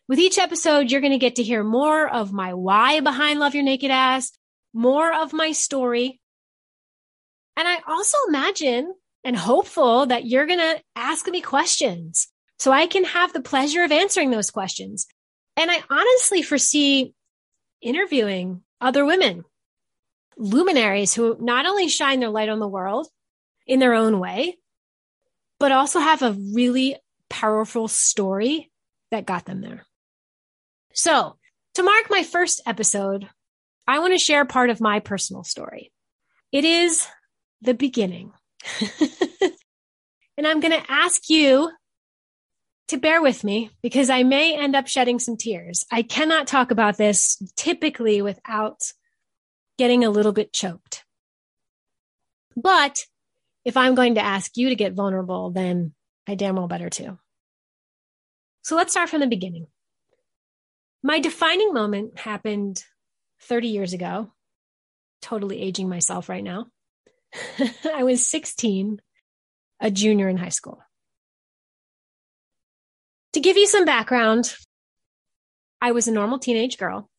With 0.08 0.20
each 0.20 0.38
episode, 0.38 0.92
you're 0.92 1.02
going 1.02 1.14
to 1.14 1.20
get 1.20 1.36
to 1.36 1.44
hear 1.44 1.64
more 1.64 2.08
of 2.08 2.34
my 2.34 2.54
why 2.54 3.00
behind 3.00 3.40
Love 3.40 3.56
Your 3.56 3.64
Naked 3.64 3.92
Ass, 3.92 4.32
more 4.74 5.14
of 5.14 5.34
my 5.34 5.52
story. 5.52 6.20
And 7.56 7.68
I 7.68 7.78
also 7.88 8.18
imagine 8.28 8.94
and 9.24 9.36
hopeful 9.36 10.08
that 10.08 10.26
you're 10.26 10.48
going 10.48 10.60
to 10.60 10.82
ask 10.96 11.28
me 11.28 11.42
questions 11.42 12.28
so 12.60 12.72
I 12.72 12.88
can 12.88 13.06
have 13.06 13.34
the 13.34 13.42
pleasure 13.42 13.84
of 13.84 13.92
answering 13.92 14.32
those 14.32 14.52
questions. 14.52 15.08
And 15.56 15.72
I 15.72 15.82
honestly 15.90 16.42
foresee 16.42 17.14
interviewing 17.82 18.62
other 18.82 19.06
women, 19.06 19.46
luminaries 20.38 21.14
who 21.14 21.38
not 21.40 21.66
only 21.66 21.88
shine 21.88 22.20
their 22.20 22.30
light 22.30 22.50
on 22.50 22.60
the 22.60 22.68
world 22.68 23.08
in 23.66 23.80
their 23.80 23.94
own 23.94 24.20
way, 24.20 24.58
but 25.60 25.72
also 25.72 26.00
have 26.00 26.22
a 26.22 26.36
really 26.54 26.98
powerful 27.30 27.88
story 27.88 28.72
that 29.12 29.26
got 29.26 29.46
them 29.46 29.62
there. 29.62 29.86
So 30.94 31.38
to 31.76 31.84
mark 31.84 32.10
my 32.10 32.24
first 32.24 32.62
episode, 32.66 33.30
I 33.88 34.00
want 34.00 34.14
to 34.14 34.20
share 34.20 34.46
part 34.46 34.70
of 34.70 34.82
my 34.82 35.00
personal 35.00 35.44
story. 35.44 35.92
It 36.52 36.66
is 36.66 37.08
the 37.62 37.74
beginning. 37.74 38.32
and 40.38 40.48
I'm 40.48 40.60
going 40.60 40.74
to 40.74 40.92
ask 40.92 41.30
you 41.30 41.72
to 42.90 42.98
bear 42.98 43.22
with 43.22 43.44
me 43.44 43.70
because 43.82 44.10
I 44.10 44.24
may 44.24 44.58
end 44.58 44.76
up 44.76 44.88
shedding 44.88 45.20
some 45.20 45.38
tears. 45.38 45.86
I 45.92 46.02
cannot 46.02 46.48
talk 46.48 46.72
about 46.72 46.98
this 46.98 47.42
typically 47.56 48.22
without 48.22 48.82
getting 49.78 50.04
a 50.04 50.10
little 50.10 50.32
bit 50.32 50.52
choked. 50.52 51.06
But 52.56 53.06
if 53.64 53.78
I'm 53.78 53.96
going 53.96 54.16
to 54.16 54.24
ask 54.24 54.58
you 54.58 54.70
to 54.70 54.76
get 54.76 54.94
vulnerable, 54.94 55.52
then 55.52 55.94
I 56.28 56.36
damn 56.36 56.56
well 56.56 56.68
better 56.68 56.90
too. 56.90 57.18
So 58.64 58.76
let's 58.76 58.92
start 58.92 59.10
from 59.10 59.22
the 59.22 59.28
beginning. 59.28 59.68
My 61.02 61.20
defining 61.20 61.74
moment 61.74 62.20
happened 62.20 62.84
30 63.42 63.70
years 63.70 63.94
ago, 63.94 64.34
totally 65.22 65.62
aging 65.62 65.88
myself 65.88 66.28
right 66.28 66.44
now. 66.44 66.68
I 67.94 68.04
was 68.04 68.26
16, 68.26 69.00
a 69.80 69.92
junior 69.92 70.28
in 70.28 70.38
high 70.38 70.50
school. 70.50 70.82
To 73.34 73.40
give 73.40 73.58
you 73.58 73.68
some 73.68 73.86
background, 73.86 74.56
I 75.82 75.92
was 75.92 76.08
a 76.08 76.12
normal 76.12 76.40
teenage 76.40 76.78
girl. 76.78 77.10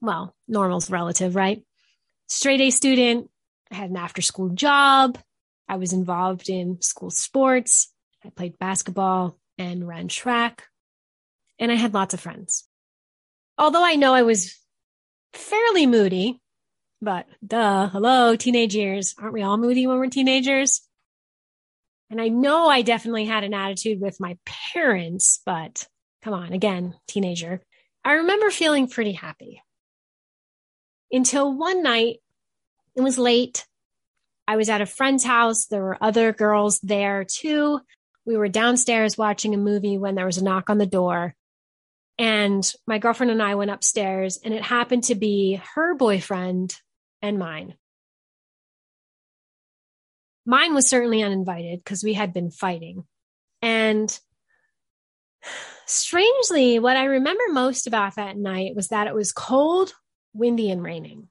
Well, 0.00 0.34
normal's 0.46 0.90
relative, 0.90 1.34
right? 1.34 1.62
Straight 2.28 2.60
A 2.60 2.70
student. 2.70 3.30
I 3.70 3.74
had 3.74 3.90
an 3.90 3.96
after 3.96 4.22
school 4.22 4.50
job. 4.50 5.18
I 5.68 5.76
was 5.76 5.92
involved 5.92 6.48
in 6.48 6.80
school 6.80 7.10
sports. 7.10 7.92
I 8.24 8.30
played 8.30 8.58
basketball 8.58 9.38
and 9.58 9.86
ran 9.86 10.08
track. 10.08 10.64
And 11.58 11.72
I 11.72 11.74
had 11.74 11.94
lots 11.94 12.14
of 12.14 12.20
friends. 12.20 12.68
Although 13.58 13.84
I 13.84 13.94
know 13.94 14.14
I 14.14 14.22
was 14.22 14.56
fairly 15.32 15.86
moody, 15.86 16.40
but 17.00 17.26
duh, 17.46 17.88
hello, 17.88 18.36
teenage 18.36 18.74
years. 18.74 19.14
Aren't 19.18 19.34
we 19.34 19.42
all 19.42 19.56
moody 19.56 19.86
when 19.86 19.98
we're 19.98 20.08
teenagers? 20.08 20.82
And 22.14 22.20
I 22.20 22.28
know 22.28 22.68
I 22.68 22.82
definitely 22.82 23.24
had 23.24 23.42
an 23.42 23.54
attitude 23.54 24.00
with 24.00 24.20
my 24.20 24.38
parents, 24.72 25.40
but 25.44 25.88
come 26.22 26.32
on, 26.32 26.52
again, 26.52 26.94
teenager. 27.08 27.60
I 28.04 28.12
remember 28.12 28.50
feeling 28.50 28.86
pretty 28.86 29.10
happy 29.10 29.60
until 31.10 31.52
one 31.52 31.82
night, 31.82 32.18
it 32.94 33.00
was 33.00 33.18
late. 33.18 33.66
I 34.46 34.54
was 34.54 34.68
at 34.68 34.80
a 34.80 34.86
friend's 34.86 35.24
house. 35.24 35.66
There 35.66 35.82
were 35.82 35.98
other 36.00 36.32
girls 36.32 36.78
there 36.84 37.24
too. 37.24 37.80
We 38.24 38.36
were 38.36 38.46
downstairs 38.46 39.18
watching 39.18 39.52
a 39.52 39.58
movie 39.58 39.98
when 39.98 40.14
there 40.14 40.26
was 40.26 40.38
a 40.38 40.44
knock 40.44 40.70
on 40.70 40.78
the 40.78 40.86
door. 40.86 41.34
And 42.16 42.64
my 42.86 42.98
girlfriend 42.98 43.32
and 43.32 43.42
I 43.42 43.56
went 43.56 43.72
upstairs, 43.72 44.38
and 44.44 44.54
it 44.54 44.62
happened 44.62 45.02
to 45.04 45.16
be 45.16 45.60
her 45.74 45.96
boyfriend 45.96 46.76
and 47.20 47.40
mine. 47.40 47.74
Mine 50.46 50.74
was 50.74 50.88
certainly 50.88 51.22
uninvited 51.22 51.80
because 51.82 52.04
we 52.04 52.12
had 52.12 52.32
been 52.32 52.50
fighting. 52.50 53.04
And 53.62 54.18
strangely, 55.86 56.78
what 56.78 56.96
I 56.96 57.04
remember 57.04 57.44
most 57.50 57.86
about 57.86 58.16
that 58.16 58.36
night 58.36 58.74
was 58.74 58.88
that 58.88 59.06
it 59.06 59.14
was 59.14 59.32
cold, 59.32 59.92
windy, 60.32 60.70
and 60.70 60.82
raining. 60.82 61.28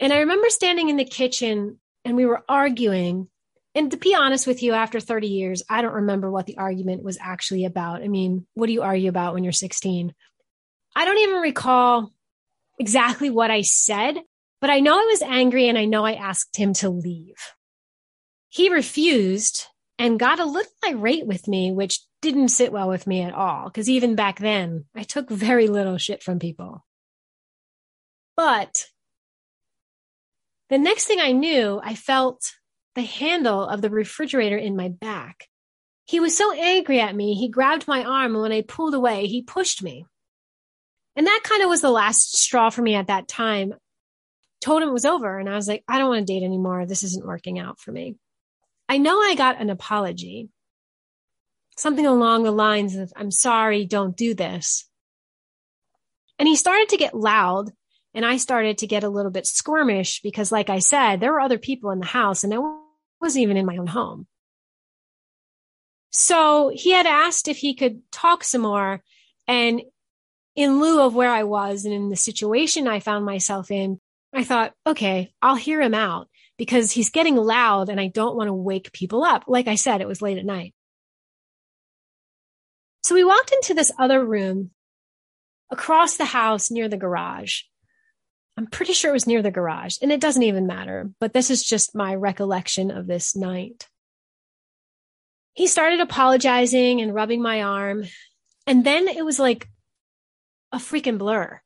And 0.00 0.12
I 0.12 0.20
remember 0.20 0.48
standing 0.50 0.88
in 0.88 0.96
the 0.96 1.04
kitchen 1.04 1.80
and 2.04 2.16
we 2.16 2.26
were 2.26 2.44
arguing 2.48 3.28
And 3.74 3.90
to 3.92 3.96
be 3.96 4.14
honest 4.14 4.46
with 4.46 4.62
you, 4.62 4.72
after 4.72 4.98
30 4.98 5.28
years, 5.28 5.62
I 5.68 5.82
don't 5.82 5.94
remember 5.94 6.30
what 6.30 6.46
the 6.46 6.58
argument 6.58 7.04
was 7.04 7.18
actually 7.20 7.64
about. 7.64 8.02
I 8.02 8.08
mean, 8.08 8.46
what 8.54 8.66
do 8.66 8.72
you 8.72 8.82
argue 8.82 9.08
about 9.08 9.34
when 9.34 9.44
you're 9.44 9.52
16? 9.52 10.12
I 10.96 11.04
don't 11.04 11.18
even 11.18 11.36
recall 11.36 12.12
exactly 12.80 13.30
what 13.30 13.50
I 13.50 13.60
said, 13.60 14.18
but 14.60 14.70
I 14.70 14.80
know 14.80 14.94
I 14.94 15.06
was 15.08 15.22
angry 15.22 15.68
and 15.68 15.78
I 15.78 15.84
know 15.84 16.04
I 16.04 16.14
asked 16.14 16.56
him 16.56 16.72
to 16.74 16.90
leave. 16.90 17.36
He 18.50 18.68
refused 18.68 19.66
and 19.98 20.18
got 20.18 20.40
a 20.40 20.44
little 20.44 20.72
irate 20.84 21.26
with 21.26 21.46
me, 21.46 21.72
which 21.72 22.00
didn't 22.20 22.48
sit 22.48 22.72
well 22.72 22.88
with 22.88 23.06
me 23.06 23.22
at 23.22 23.32
all. 23.32 23.64
Because 23.68 23.88
even 23.88 24.16
back 24.16 24.38
then, 24.38 24.84
I 24.94 25.04
took 25.04 25.30
very 25.30 25.68
little 25.68 25.98
shit 25.98 26.22
from 26.22 26.38
people. 26.38 26.84
But 28.36 28.86
the 30.68 30.78
next 30.78 31.06
thing 31.06 31.20
I 31.20 31.32
knew, 31.32 31.80
I 31.82 31.94
felt 31.94 32.52
the 32.94 33.02
handle 33.02 33.64
of 33.64 33.82
the 33.82 33.90
refrigerator 33.90 34.56
in 34.56 34.76
my 34.76 34.88
back. 34.88 35.46
He 36.06 36.18
was 36.18 36.36
so 36.36 36.52
angry 36.52 36.98
at 36.98 37.14
me, 37.14 37.34
he 37.34 37.48
grabbed 37.48 37.86
my 37.86 38.02
arm, 38.02 38.34
and 38.34 38.42
when 38.42 38.52
I 38.52 38.62
pulled 38.62 38.94
away, 38.94 39.26
he 39.26 39.42
pushed 39.42 39.80
me. 39.80 40.06
And 41.14 41.26
that 41.26 41.42
kind 41.44 41.62
of 41.62 41.68
was 41.68 41.82
the 41.82 41.90
last 41.90 42.36
straw 42.36 42.70
for 42.70 42.82
me 42.82 42.96
at 42.96 43.06
that 43.06 43.28
time. 43.28 43.74
Told 44.60 44.82
him 44.82 44.88
it 44.88 44.92
was 44.92 45.04
over, 45.04 45.38
and 45.38 45.48
I 45.48 45.54
was 45.54 45.68
like, 45.68 45.84
I 45.86 45.98
don't 45.98 46.08
want 46.08 46.26
to 46.26 46.32
date 46.32 46.44
anymore. 46.44 46.84
This 46.84 47.04
isn't 47.04 47.26
working 47.26 47.60
out 47.60 47.78
for 47.78 47.92
me. 47.92 48.16
I 48.90 48.98
know 48.98 49.20
I 49.20 49.36
got 49.36 49.60
an 49.60 49.70
apology, 49.70 50.48
something 51.76 52.04
along 52.04 52.42
the 52.42 52.50
lines 52.50 52.96
of, 52.96 53.12
I'm 53.14 53.30
sorry, 53.30 53.86
don't 53.86 54.16
do 54.16 54.34
this. 54.34 54.84
And 56.40 56.48
he 56.48 56.56
started 56.56 56.88
to 56.88 56.96
get 56.96 57.14
loud 57.14 57.70
and 58.14 58.26
I 58.26 58.36
started 58.36 58.78
to 58.78 58.88
get 58.88 59.04
a 59.04 59.08
little 59.08 59.30
bit 59.30 59.44
squirmish 59.44 60.20
because, 60.24 60.50
like 60.50 60.70
I 60.70 60.80
said, 60.80 61.20
there 61.20 61.32
were 61.32 61.40
other 61.40 61.56
people 61.56 61.92
in 61.92 62.00
the 62.00 62.06
house 62.06 62.42
and 62.42 62.52
I 62.52 62.58
wasn't 63.20 63.44
even 63.44 63.56
in 63.56 63.64
my 63.64 63.76
own 63.76 63.86
home. 63.86 64.26
So 66.10 66.72
he 66.74 66.90
had 66.90 67.06
asked 67.06 67.46
if 67.46 67.58
he 67.58 67.74
could 67.74 68.02
talk 68.10 68.42
some 68.42 68.62
more. 68.62 69.04
And 69.46 69.82
in 70.56 70.80
lieu 70.80 71.00
of 71.00 71.14
where 71.14 71.30
I 71.30 71.44
was 71.44 71.84
and 71.84 71.94
in 71.94 72.08
the 72.08 72.16
situation 72.16 72.88
I 72.88 72.98
found 72.98 73.24
myself 73.24 73.70
in, 73.70 74.00
I 74.34 74.42
thought, 74.42 74.72
okay, 74.84 75.32
I'll 75.40 75.54
hear 75.54 75.80
him 75.80 75.94
out 75.94 76.26
because 76.60 76.90
he's 76.90 77.08
getting 77.08 77.36
loud 77.36 77.88
and 77.88 77.98
I 77.98 78.08
don't 78.08 78.36
want 78.36 78.48
to 78.48 78.52
wake 78.52 78.92
people 78.92 79.24
up. 79.24 79.44
Like 79.48 79.66
I 79.66 79.76
said, 79.76 80.02
it 80.02 80.06
was 80.06 80.20
late 80.20 80.36
at 80.36 80.44
night. 80.44 80.74
So 83.02 83.14
we 83.14 83.24
walked 83.24 83.50
into 83.50 83.72
this 83.72 83.90
other 83.98 84.22
room 84.22 84.70
across 85.70 86.18
the 86.18 86.26
house 86.26 86.70
near 86.70 86.86
the 86.86 86.98
garage. 86.98 87.62
I'm 88.58 88.66
pretty 88.66 88.92
sure 88.92 89.08
it 89.08 89.14
was 89.14 89.26
near 89.26 89.40
the 89.40 89.50
garage, 89.50 89.96
and 90.02 90.12
it 90.12 90.20
doesn't 90.20 90.42
even 90.42 90.66
matter, 90.66 91.10
but 91.18 91.32
this 91.32 91.48
is 91.48 91.64
just 91.64 91.94
my 91.94 92.14
recollection 92.14 92.90
of 92.90 93.06
this 93.06 93.34
night. 93.34 93.88
He 95.54 95.66
started 95.66 96.00
apologizing 96.00 97.00
and 97.00 97.14
rubbing 97.14 97.40
my 97.40 97.62
arm, 97.62 98.04
and 98.66 98.84
then 98.84 99.08
it 99.08 99.24
was 99.24 99.38
like 99.38 99.66
a 100.72 100.76
freaking 100.76 101.16
blur. 101.16 101.62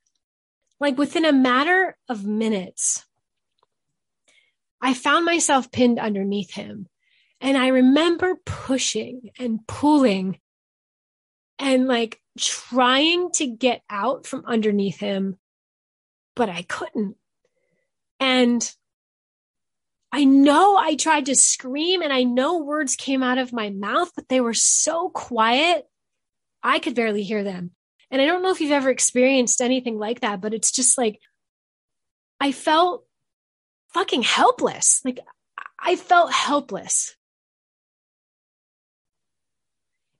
Like 0.78 0.96
within 0.96 1.24
a 1.24 1.32
matter 1.32 1.96
of 2.08 2.24
minutes, 2.24 3.04
I 4.84 4.94
found 4.94 5.24
myself 5.24 5.72
pinned 5.72 5.98
underneath 5.98 6.52
him. 6.52 6.86
And 7.40 7.56
I 7.56 7.68
remember 7.68 8.36
pushing 8.46 9.30
and 9.38 9.66
pulling 9.66 10.38
and 11.58 11.88
like 11.88 12.20
trying 12.38 13.30
to 13.32 13.46
get 13.46 13.82
out 13.90 14.26
from 14.26 14.44
underneath 14.46 14.98
him 14.98 15.38
but 16.34 16.48
I 16.48 16.62
couldn't. 16.62 17.16
And 18.20 18.72
I 20.12 20.24
know 20.24 20.76
I 20.76 20.94
tried 20.94 21.26
to 21.26 21.34
scream 21.34 22.02
and 22.02 22.12
I 22.12 22.22
know 22.22 22.58
words 22.58 22.96
came 22.96 23.22
out 23.22 23.38
of 23.38 23.52
my 23.52 23.70
mouth, 23.70 24.12
but 24.14 24.28
they 24.28 24.40
were 24.40 24.54
so 24.54 25.10
quiet. 25.10 25.86
I 26.62 26.78
could 26.78 26.94
barely 26.94 27.22
hear 27.22 27.42
them. 27.42 27.72
And 28.10 28.22
I 28.22 28.26
don't 28.26 28.42
know 28.42 28.50
if 28.50 28.60
you've 28.60 28.70
ever 28.70 28.90
experienced 28.90 29.60
anything 29.60 29.98
like 29.98 30.20
that, 30.20 30.40
but 30.40 30.54
it's 30.54 30.70
just 30.70 30.96
like 30.96 31.20
I 32.40 32.52
felt 32.52 33.04
fucking 33.94 34.22
helpless. 34.22 35.00
Like 35.04 35.20
I 35.80 35.96
felt 35.96 36.32
helpless. 36.32 37.16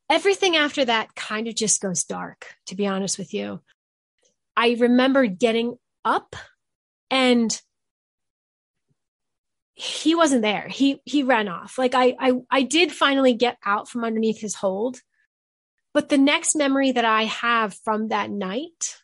Everything 0.08 0.56
after 0.56 0.84
that 0.84 1.14
kind 1.14 1.48
of 1.48 1.54
just 1.54 1.82
goes 1.82 2.04
dark, 2.04 2.54
to 2.66 2.76
be 2.76 2.86
honest 2.86 3.18
with 3.18 3.34
you. 3.34 3.60
I 4.56 4.76
remember 4.78 5.26
getting 5.26 5.76
up 6.04 6.36
and 7.10 7.60
he 9.74 10.14
wasn't 10.14 10.42
there. 10.42 10.68
He 10.68 11.00
he 11.04 11.24
ran 11.24 11.48
off. 11.48 11.78
Like 11.78 11.94
I 11.96 12.14
I 12.20 12.32
I 12.50 12.62
did 12.62 12.92
finally 12.92 13.34
get 13.34 13.58
out 13.64 13.88
from 13.88 14.04
underneath 14.04 14.40
his 14.40 14.54
hold. 14.54 15.00
But 15.92 16.08
the 16.08 16.18
next 16.18 16.54
memory 16.54 16.92
that 16.92 17.04
I 17.04 17.24
have 17.24 17.74
from 17.84 18.08
that 18.08 18.30
night 18.30 18.98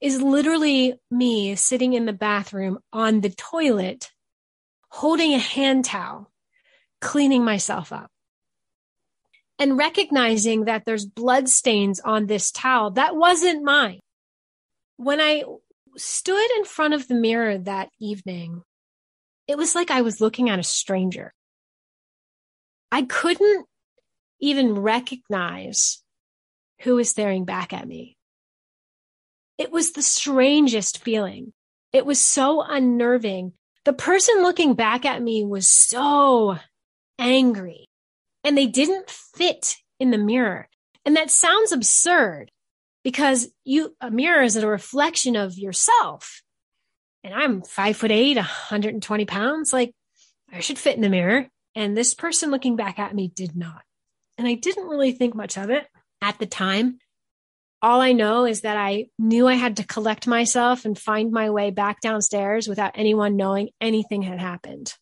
is 0.00 0.20
literally 0.20 0.94
me 1.10 1.54
sitting 1.54 1.94
in 1.94 2.06
the 2.06 2.12
bathroom 2.12 2.78
on 2.92 3.20
the 3.20 3.30
toilet 3.30 4.10
holding 4.88 5.34
a 5.34 5.38
hand 5.38 5.84
towel, 5.84 6.30
cleaning 7.00 7.44
myself 7.44 7.92
up. 7.92 8.10
And 9.58 9.78
recognizing 9.78 10.66
that 10.66 10.84
there's 10.84 11.06
blood 11.06 11.48
stains 11.48 11.98
on 12.00 12.26
this 12.26 12.50
towel 12.50 12.90
that 12.92 13.16
wasn't 13.16 13.64
mine. 13.64 14.00
When 14.98 15.20
I 15.20 15.44
stood 15.96 16.50
in 16.58 16.64
front 16.64 16.92
of 16.92 17.08
the 17.08 17.14
mirror 17.14 17.56
that 17.56 17.88
evening, 17.98 18.62
it 19.48 19.56
was 19.56 19.74
like 19.74 19.90
I 19.90 20.02
was 20.02 20.20
looking 20.20 20.50
at 20.50 20.58
a 20.58 20.62
stranger. 20.62 21.32
I 22.92 23.02
couldn't 23.02 23.66
even 24.40 24.74
recognize 24.74 26.02
who 26.82 26.96
was 26.96 27.08
staring 27.08 27.44
back 27.44 27.72
at 27.72 27.88
me. 27.88 28.16
It 29.58 29.72
was 29.72 29.92
the 29.92 30.02
strangest 30.02 31.02
feeling. 31.02 31.52
It 31.92 32.04
was 32.04 32.20
so 32.20 32.62
unnerving. 32.62 33.52
The 33.84 33.92
person 33.92 34.42
looking 34.42 34.74
back 34.74 35.04
at 35.04 35.22
me 35.22 35.44
was 35.44 35.68
so 35.68 36.58
angry 37.18 37.86
and 38.44 38.56
they 38.56 38.66
didn't 38.66 39.10
fit 39.10 39.76
in 39.98 40.10
the 40.10 40.18
mirror. 40.18 40.68
And 41.04 41.16
that 41.16 41.30
sounds 41.30 41.72
absurd, 41.72 42.50
because 43.04 43.48
you 43.64 43.94
a 44.00 44.10
mirror 44.10 44.42
is 44.42 44.56
a 44.56 44.66
reflection 44.66 45.36
of 45.36 45.56
yourself. 45.56 46.42
And 47.22 47.32
I'm 47.32 47.62
five 47.62 47.96
foot 47.96 48.10
eight, 48.10 48.36
120 48.36 49.24
pounds. 49.24 49.72
Like 49.72 49.92
I 50.52 50.58
should 50.58 50.78
fit 50.78 50.96
in 50.96 51.02
the 51.02 51.08
mirror. 51.08 51.46
And 51.76 51.96
this 51.96 52.14
person 52.14 52.50
looking 52.50 52.74
back 52.74 52.98
at 52.98 53.14
me 53.14 53.28
did 53.28 53.54
not. 53.54 53.82
And 54.38 54.48
I 54.48 54.54
didn't 54.54 54.88
really 54.88 55.12
think 55.12 55.36
much 55.36 55.56
of 55.56 55.70
it 55.70 55.86
at 56.20 56.38
the 56.40 56.46
time. 56.46 56.98
All 57.86 58.00
I 58.00 58.10
know 58.10 58.46
is 58.46 58.62
that 58.62 58.76
I 58.76 59.06
knew 59.16 59.46
I 59.46 59.54
had 59.54 59.76
to 59.76 59.86
collect 59.86 60.26
myself 60.26 60.84
and 60.84 60.98
find 60.98 61.30
my 61.30 61.50
way 61.50 61.70
back 61.70 62.00
downstairs 62.00 62.66
without 62.66 62.98
anyone 62.98 63.36
knowing 63.36 63.68
anything 63.80 64.22
had 64.22 64.40
happened. 64.40 64.92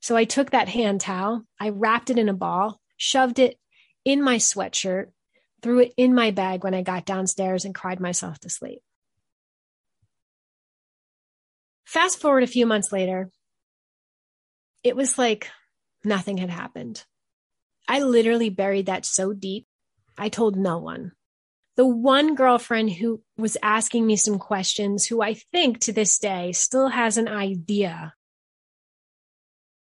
So 0.00 0.16
I 0.16 0.24
took 0.24 0.52
that 0.52 0.70
hand 0.70 1.02
towel, 1.02 1.42
I 1.60 1.68
wrapped 1.68 2.08
it 2.08 2.16
in 2.16 2.30
a 2.30 2.32
ball, 2.32 2.80
shoved 2.96 3.38
it 3.38 3.58
in 4.02 4.22
my 4.22 4.36
sweatshirt, 4.36 5.08
threw 5.60 5.80
it 5.80 5.92
in 5.98 6.14
my 6.14 6.30
bag 6.30 6.64
when 6.64 6.72
I 6.72 6.80
got 6.80 7.04
downstairs 7.04 7.66
and 7.66 7.74
cried 7.74 8.00
myself 8.00 8.38
to 8.40 8.48
sleep. 8.48 8.80
Fast 11.84 12.18
forward 12.18 12.44
a 12.44 12.46
few 12.46 12.64
months 12.64 12.92
later, 12.92 13.28
it 14.82 14.96
was 14.96 15.18
like 15.18 15.50
nothing 16.02 16.38
had 16.38 16.48
happened. 16.48 17.04
I 17.86 18.00
literally 18.00 18.48
buried 18.48 18.86
that 18.86 19.04
so 19.04 19.34
deep, 19.34 19.66
I 20.16 20.30
told 20.30 20.56
no 20.56 20.78
one. 20.78 21.12
The 21.76 21.86
one 21.86 22.34
girlfriend 22.34 22.92
who 22.92 23.22
was 23.36 23.56
asking 23.62 24.06
me 24.06 24.16
some 24.16 24.38
questions, 24.38 25.06
who 25.06 25.22
I 25.22 25.34
think 25.52 25.80
to 25.80 25.92
this 25.92 26.18
day 26.18 26.52
still 26.52 26.88
has 26.88 27.18
an 27.18 27.28
idea, 27.28 28.14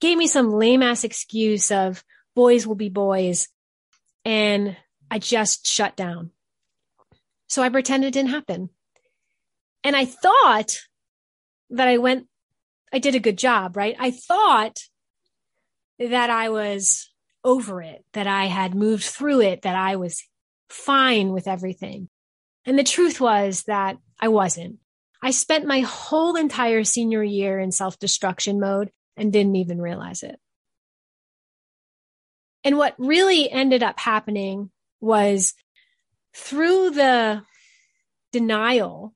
gave 0.02 0.18
me 0.18 0.28
some 0.28 0.52
lame 0.52 0.84
ass 0.84 1.04
excuse 1.04 1.72
of 1.72 2.04
boys 2.36 2.68
will 2.68 2.76
be 2.76 2.90
boys. 2.90 3.48
And 4.26 4.76
I 5.10 5.20
just 5.20 5.66
shut 5.68 5.96
down. 5.96 6.32
So 7.48 7.64
I 7.64 7.70
pretended 7.70 8.08
it 8.08 8.12
didn't 8.12 8.32
happen. 8.32 8.70
And 9.84 9.96
I 9.96 10.06
thought 10.06 10.80
that 11.70 11.88
I 11.88 12.00
went, 12.00 12.28
I 12.92 13.00
did 13.00 13.16
a 13.16 13.20
good 13.20 13.38
job, 13.38 13.78
right? 13.78 13.96
I 13.98 14.12
thought 14.12 14.80
that 16.00 16.30
I 16.30 16.50
was 16.50 17.10
over 17.44 17.82
it, 17.82 18.04
that 18.14 18.28
I 18.28 18.46
had 18.46 18.76
moved 18.76 19.04
through 19.04 19.42
it, 19.42 19.62
that 19.62 19.76
I 19.76 19.96
was 19.96 20.24
fine 20.76 21.32
with 21.32 21.48
everything. 21.48 22.10
And 22.66 22.78
the 22.78 22.84
truth 22.84 23.22
was 23.22 23.64
that 23.64 23.98
I 24.20 24.28
wasn't. 24.28 24.78
I 25.22 25.32
spent 25.32 25.66
my 25.66 25.80
whole 25.80 26.36
entire 26.36 26.84
senior 26.84 27.24
year 27.24 27.60
in 27.60 27.72
self 27.72 27.98
destruction 27.98 28.60
mode 28.60 28.92
and 29.18 29.32
didn't 29.32 29.56
even 29.56 29.82
realize 29.82 30.24
it. 30.24 30.40
And 32.64 32.78
what 32.78 32.96
really 32.98 33.50
ended 33.50 33.84
up 33.84 34.00
happening 34.00 34.72
was 35.00 35.54
through 36.36 36.92
the 36.92 37.44
denial 38.34 39.14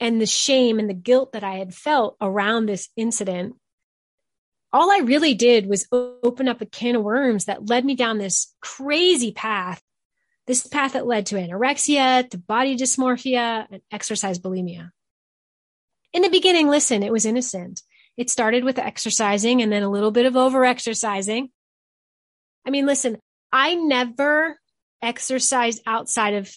and 0.00 0.20
the 0.20 0.26
shame 0.26 0.78
and 0.78 0.90
the 0.90 0.94
guilt 0.94 1.32
that 1.32 1.44
I 1.44 1.54
had 1.54 1.74
felt 1.74 2.16
around 2.20 2.66
this 2.66 2.88
incident, 2.96 3.56
all 4.72 4.90
I 4.90 4.98
really 5.04 5.34
did 5.34 5.66
was 5.66 5.86
open 5.92 6.48
up 6.48 6.60
a 6.60 6.66
can 6.66 6.96
of 6.96 7.02
worms 7.02 7.44
that 7.46 7.68
led 7.68 7.84
me 7.84 7.94
down 7.94 8.18
this 8.18 8.54
crazy 8.60 9.32
path. 9.32 9.80
This 10.46 10.66
path 10.66 10.92
that 10.92 11.06
led 11.06 11.26
to 11.26 11.36
anorexia, 11.36 12.28
to 12.30 12.38
body 12.38 12.76
dysmorphia, 12.76 13.66
and 13.70 13.82
exercise 13.90 14.38
bulimia. 14.38 14.90
In 16.12 16.22
the 16.22 16.28
beginning, 16.28 16.68
listen, 16.68 17.02
it 17.02 17.12
was 17.12 17.26
innocent. 17.26 17.82
It 18.16 18.30
started 18.30 18.64
with 18.64 18.78
exercising 18.78 19.60
and 19.60 19.70
then 19.70 19.82
a 19.82 19.90
little 19.90 20.10
bit 20.10 20.26
of 20.26 20.36
over 20.36 20.64
exercising. 20.64 21.50
I 22.64 22.70
mean, 22.70 22.86
listen, 22.86 23.18
I 23.52 23.74
never 23.74 24.58
exercised 25.02 25.82
outside 25.86 26.34
of 26.34 26.54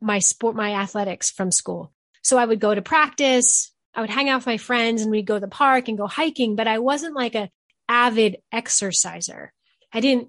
my 0.00 0.18
sport, 0.18 0.56
my 0.56 0.74
athletics 0.74 1.30
from 1.30 1.50
school. 1.50 1.92
So 2.22 2.38
I 2.38 2.44
would 2.44 2.60
go 2.60 2.74
to 2.74 2.82
practice, 2.82 3.72
I 3.94 4.00
would 4.00 4.10
hang 4.10 4.28
out 4.28 4.38
with 4.38 4.46
my 4.46 4.58
friends 4.58 5.02
and 5.02 5.10
we'd 5.10 5.26
go 5.26 5.34
to 5.34 5.40
the 5.40 5.48
park 5.48 5.88
and 5.88 5.96
go 5.96 6.06
hiking, 6.06 6.56
but 6.56 6.68
I 6.68 6.80
wasn't 6.80 7.14
like 7.14 7.34
a 7.34 7.50
avid 7.88 8.38
exerciser. 8.52 9.52
I 9.92 10.00
didn't 10.00 10.28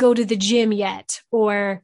go 0.00 0.14
to 0.14 0.24
the 0.24 0.36
gym 0.36 0.72
yet 0.72 1.20
or, 1.30 1.82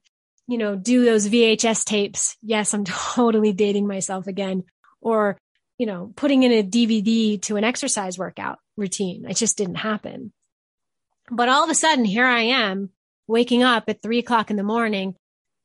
you 0.49 0.59
know, 0.59 0.75
do 0.75 1.05
those 1.05 1.29
VHS 1.29 1.85
tapes. 1.85 2.37
Yes, 2.43 2.73
I'm 2.73 2.85
totally 3.15 3.53
dating 3.53 3.87
myself 3.87 4.27
again. 4.27 4.65
Or, 5.01 5.37
you 5.79 5.87
know, 5.87 6.13
putting 6.17 6.43
in 6.43 6.51
a 6.51 6.63
DVD 6.63 7.41
to 7.43 7.57
an 7.57 7.65
exercise 7.65 8.19
workout 8.19 8.59
routine. 8.77 9.27
It 9.29 9.37
just 9.37 9.59
didn't 9.59 9.77
happen. 9.77 10.33
But 11.31 11.49
all 11.49 11.63
of 11.63 11.71
a 11.71 11.75
sudden, 11.75 12.05
here 12.05 12.25
I 12.25 12.43
am 12.43 12.91
waking 13.29 13.63
up 13.63 13.85
at 13.89 14.03
three 14.03 14.19
o'clock 14.19 14.51
in 14.51 14.57
the 14.57 14.63
morning, 14.63 15.17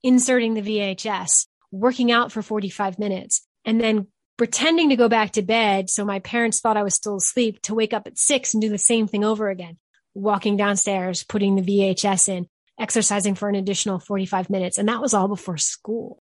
inserting 0.04 0.54
the 0.54 0.62
VHS, 0.62 1.48
working 1.72 2.12
out 2.12 2.32
for 2.32 2.42
45 2.42 3.00
minutes, 3.00 3.48
and 3.64 3.80
then 3.80 4.08
pretending 4.38 4.90
to 4.90 4.96
go 4.96 5.08
back 5.08 5.32
to 5.32 5.44
bed. 5.44 5.90
So 5.90 6.04
my 6.04 6.20
parents 6.20 6.60
thought 6.60 6.78
I 6.78 6.84
was 6.84 6.96
still 6.96 7.18
asleep 7.18 7.62
to 7.64 7.76
wake 7.76 7.94
up 7.94 8.08
at 8.08 8.18
six 8.18 8.54
and 8.54 8.62
do 8.62 8.70
the 8.70 8.78
same 8.78 9.08
thing 9.08 9.24
over 9.24 9.50
again, 9.50 9.78
walking 10.14 10.58
downstairs, 10.58 11.24
putting 11.24 11.56
the 11.56 11.62
VHS 11.62 12.30
in, 12.30 12.48
exercising 12.80 13.36
for 13.36 13.50
an 13.50 13.56
additional 13.56 14.00
45 14.00 14.50
minutes. 14.50 14.78
And 14.78 14.90
that 14.90 15.02
was 15.02 15.14
all 15.14 15.28
before 15.28 15.58
school. 15.58 16.22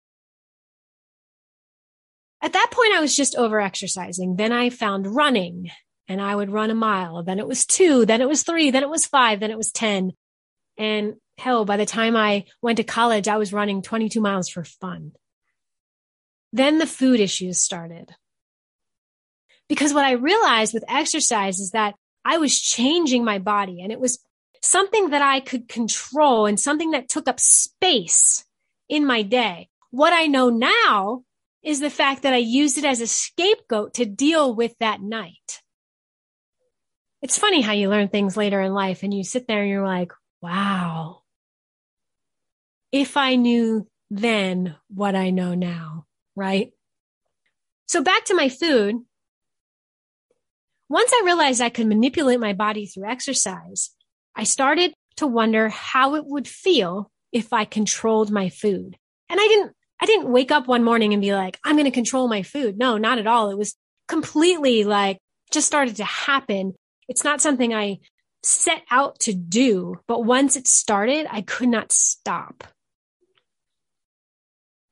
At 2.42 2.54
that 2.54 2.70
point, 2.72 2.94
I 2.94 3.00
was 3.00 3.16
just 3.16 3.36
over 3.36 3.62
exercising. 3.62 4.36
Then 4.36 4.52
I 4.52 4.70
found 4.70 5.16
running 5.16 5.70
and 6.08 6.22
I 6.22 6.36
would 6.36 6.52
run 6.52 6.72
a 6.72 6.76
mile. 6.76 7.24
Then 7.24 7.40
it 7.40 7.48
was 7.48 7.66
two, 7.66 8.06
then 8.06 8.22
it 8.22 8.28
was 8.28 8.44
three, 8.44 8.72
then 8.72 8.84
it 8.84 8.90
was 8.90 9.06
five, 9.06 9.40
then 9.40 9.52
it 9.52 9.58
was 9.58 9.72
10. 9.72 10.12
And 10.78 11.16
hell, 11.38 11.66
by 11.66 11.78
the 11.78 11.86
time 11.86 12.16
I 12.16 12.46
went 12.62 12.78
to 12.78 12.84
college, 12.84 13.28
I 13.28 13.38
was 13.38 13.54
running 13.54 13.82
22 13.82 14.20
miles 14.20 14.50
for 14.50 14.64
fun. 14.64 15.12
Then 16.52 16.80
the 16.80 16.88
food 16.88 17.20
issues 17.20 17.60
started. 17.60 18.14
Because 19.70 19.94
what 19.94 20.04
I 20.04 20.14
realized 20.14 20.74
with 20.74 20.84
exercise 20.90 21.60
is 21.60 21.72
that 21.72 21.96
I 22.24 22.38
was 22.38 22.60
changing 22.60 23.24
my 23.24 23.40
body 23.40 23.82
and 23.82 23.92
it 23.92 24.00
was 24.00 24.20
something 24.62 25.10
that 25.10 25.22
I 25.22 25.40
could 25.40 25.68
control 25.68 26.46
and 26.46 26.60
something 26.60 26.92
that 26.92 27.10
took 27.10 27.28
up 27.28 27.40
space 27.40 28.46
in 28.90 29.06
my 29.06 29.22
day. 29.22 29.70
What 29.90 30.14
I 30.14 30.28
know 30.28 30.50
now 30.50 31.24
is 31.64 31.80
the 31.80 31.90
fact 31.90 32.24
that 32.24 32.34
I 32.34 32.38
used 32.38 32.78
it 32.78 32.86
as 32.86 33.02
a 33.02 33.08
scapegoat 33.08 33.96
to 33.96 34.06
deal 34.06 34.54
with 34.54 34.76
that 34.80 35.02
night. 35.02 35.62
It's 37.22 37.38
funny 37.38 37.62
how 37.62 37.74
you 37.74 37.90
learn 37.90 38.08
things 38.08 38.38
later 38.38 38.62
in 38.62 38.74
life 38.74 39.04
and 39.04 39.14
you 39.14 39.24
sit 39.24 39.48
there 39.48 39.62
and 39.62 39.70
you're 39.70 39.86
like, 39.86 40.12
wow. 40.42 41.22
If 42.92 43.18
I 43.18 43.36
knew 43.36 43.88
then 44.10 44.76
what 44.90 45.16
I 45.16 45.30
know 45.30 45.54
now 45.54 46.06
right? 46.36 46.72
So 47.88 48.04
back 48.04 48.26
to 48.26 48.36
my 48.36 48.50
food. 48.50 48.96
Once 50.92 51.10
I 51.14 51.22
realized 51.24 51.62
I 51.62 51.70
could 51.70 51.88
manipulate 51.88 52.42
my 52.42 52.52
body 52.52 52.86
through 52.86 53.10
exercise, 53.10 53.92
I 54.36 54.44
started 54.44 54.94
to 55.16 55.26
wonder 55.26 55.70
how 55.70 56.16
it 56.16 56.26
would 56.26 56.50
feel 56.50 57.10
if 57.32 57.54
I 57.54 57.64
controlled 57.64 58.30
my 58.30 58.50
food. 58.50 58.98
And 59.30 59.40
I 59.40 59.48
didn't, 59.48 59.72
I 60.02 60.06
didn't 60.06 60.34
wake 60.34 60.52
up 60.52 60.68
one 60.68 60.84
morning 60.84 61.14
and 61.14 61.22
be 61.22 61.34
like, 61.34 61.58
I'm 61.64 61.78
going 61.78 61.86
to 61.86 61.92
control 61.92 62.28
my 62.28 62.44
food. 62.44 62.78
No, 62.78 62.98
not 62.98 63.20
at 63.20 63.26
all. 63.26 63.50
It 63.50 63.58
was 63.58 63.74
completely 64.10 64.84
like 64.84 65.20
just 65.50 65.66
started 65.66 65.96
to 65.96 66.04
happen. 66.04 66.74
It's 67.08 67.24
not 67.24 67.40
something 67.40 67.74
I 67.74 68.00
set 68.44 68.84
out 68.92 69.18
to 69.22 69.34
do, 69.34 69.96
but 70.10 70.26
once 70.26 70.58
it 70.58 70.68
started, 70.68 71.26
I 71.32 71.40
could 71.40 71.70
not 71.70 71.94
stop. 71.94 72.66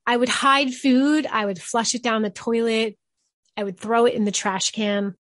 I 0.08 0.16
would 0.16 0.30
hide 0.30 0.74
food. 0.74 1.28
I 1.30 1.46
would 1.46 1.62
flush 1.62 1.94
it 1.94 2.04
down 2.04 2.22
the 2.22 2.30
toilet. 2.30 2.96
I 3.58 3.66
would 3.66 3.78
throw 3.78 4.06
it 4.06 4.14
in 4.14 4.24
the 4.24 4.32
trash 4.32 4.72
can. 4.72 5.16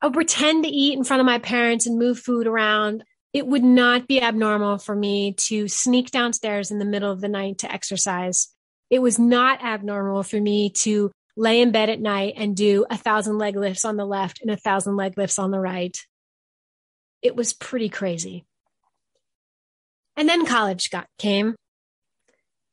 I 0.00 0.06
would 0.06 0.14
pretend 0.14 0.64
to 0.64 0.70
eat 0.70 0.96
in 0.96 1.04
front 1.04 1.20
of 1.20 1.26
my 1.26 1.38
parents 1.38 1.86
and 1.86 1.98
move 1.98 2.18
food 2.18 2.46
around. 2.46 3.04
It 3.32 3.46
would 3.46 3.64
not 3.64 4.06
be 4.06 4.22
abnormal 4.22 4.78
for 4.78 4.94
me 4.94 5.34
to 5.46 5.68
sneak 5.68 6.10
downstairs 6.10 6.70
in 6.70 6.78
the 6.78 6.84
middle 6.84 7.10
of 7.10 7.20
the 7.20 7.28
night 7.28 7.58
to 7.58 7.72
exercise. 7.72 8.48
It 8.90 9.00
was 9.00 9.18
not 9.18 9.62
abnormal 9.62 10.22
for 10.22 10.40
me 10.40 10.70
to 10.70 11.10
lay 11.36 11.60
in 11.60 11.70
bed 11.70 11.88
at 11.88 12.00
night 12.00 12.34
and 12.36 12.56
do 12.56 12.86
a 12.90 12.96
thousand 12.96 13.38
leg 13.38 13.56
lifts 13.56 13.84
on 13.84 13.96
the 13.96 14.04
left 14.04 14.40
and 14.40 14.50
a 14.50 14.56
thousand 14.56 14.96
leg 14.96 15.16
lifts 15.16 15.38
on 15.38 15.50
the 15.50 15.60
right. 15.60 15.96
It 17.22 17.36
was 17.36 17.52
pretty 17.52 17.88
crazy. 17.88 18.44
And 20.16 20.28
then 20.28 20.46
college 20.46 20.90
got 20.90 21.06
came 21.18 21.54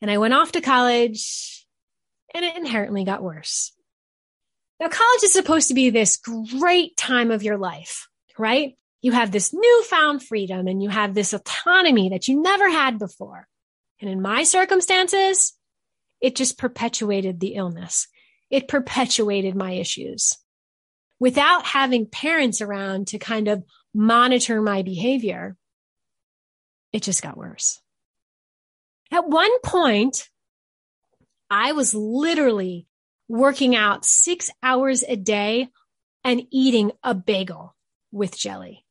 and 0.02 0.10
I 0.10 0.18
went 0.18 0.34
off 0.34 0.52
to 0.54 0.62
college 0.62 1.68
and 2.34 2.44
it 2.44 2.56
inherently 2.56 3.04
got 3.04 3.22
worse. 3.22 3.75
Now, 4.80 4.88
college 4.88 5.24
is 5.24 5.34
supposed 5.34 5.70
to 5.70 5.74
be 5.74 5.90
this 5.90 6.18
great 6.18 6.98
time 6.98 7.32
of 7.32 7.44
your 7.44 7.58
life, 7.58 8.08
right? 8.38 8.78
You 9.02 9.14
have 9.14 9.32
this 9.32 9.54
newfound 9.54 10.24
freedom 10.24 10.68
and 10.68 10.84
you 10.84 10.90
have 10.90 11.14
this 11.14 11.34
autonomy 11.34 12.10
that 12.10 12.28
you 12.28 12.42
never 12.42 12.70
had 12.70 13.00
before. 13.00 13.48
And 14.02 14.10
in 14.10 14.22
my 14.22 14.44
circumstances, 14.44 15.54
it 16.20 16.36
just 16.36 16.58
perpetuated 16.58 17.40
the 17.40 17.56
illness. 17.56 18.08
It 18.50 18.68
perpetuated 18.68 19.56
my 19.56 19.74
issues. 19.74 20.38
Without 21.20 21.66
having 21.66 22.08
parents 22.08 22.62
around 22.62 23.08
to 23.08 23.20
kind 23.20 23.48
of 23.48 23.64
monitor 23.94 24.62
my 24.62 24.82
behavior, 24.82 25.56
it 26.92 27.04
just 27.04 27.22
got 27.22 27.38
worse. 27.38 27.80
At 29.12 29.30
one 29.30 29.60
point, 29.62 30.30
I 31.50 31.72
was 31.72 31.94
literally 31.94 32.88
working 33.28 33.76
out 33.76 34.06
six 34.06 34.50
hours 34.62 35.04
a 35.04 35.16
day 35.16 35.70
and 36.24 36.46
eating 36.52 36.92
a 37.04 37.14
bagel 37.14 37.76
with 38.12 38.38
jelly. 38.38 38.86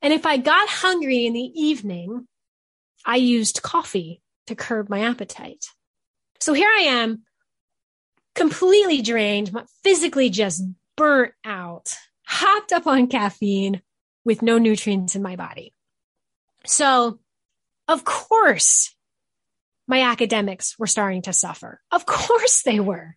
And 0.00 0.12
if 0.12 0.26
I 0.26 0.36
got 0.36 0.68
hungry 0.68 1.26
in 1.26 1.32
the 1.32 1.52
evening, 1.54 2.26
I 3.04 3.16
used 3.16 3.62
coffee 3.62 4.20
to 4.46 4.54
curb 4.54 4.88
my 4.88 5.00
appetite. 5.00 5.66
So 6.40 6.52
here 6.52 6.68
I 6.68 6.82
am, 6.82 7.22
completely 8.34 9.02
drained, 9.02 9.56
physically 9.84 10.30
just 10.30 10.64
burnt 10.96 11.32
out, 11.44 11.94
hopped 12.26 12.72
up 12.72 12.86
on 12.86 13.06
caffeine 13.06 13.82
with 14.24 14.42
no 14.42 14.58
nutrients 14.58 15.14
in 15.14 15.22
my 15.22 15.36
body. 15.36 15.72
So 16.66 17.20
of 17.88 18.04
course, 18.04 18.94
my 19.92 20.10
academics 20.10 20.78
were 20.78 20.86
starting 20.86 21.20
to 21.20 21.34
suffer. 21.34 21.78
Of 21.90 22.06
course 22.06 22.62
they 22.62 22.80
were. 22.80 23.14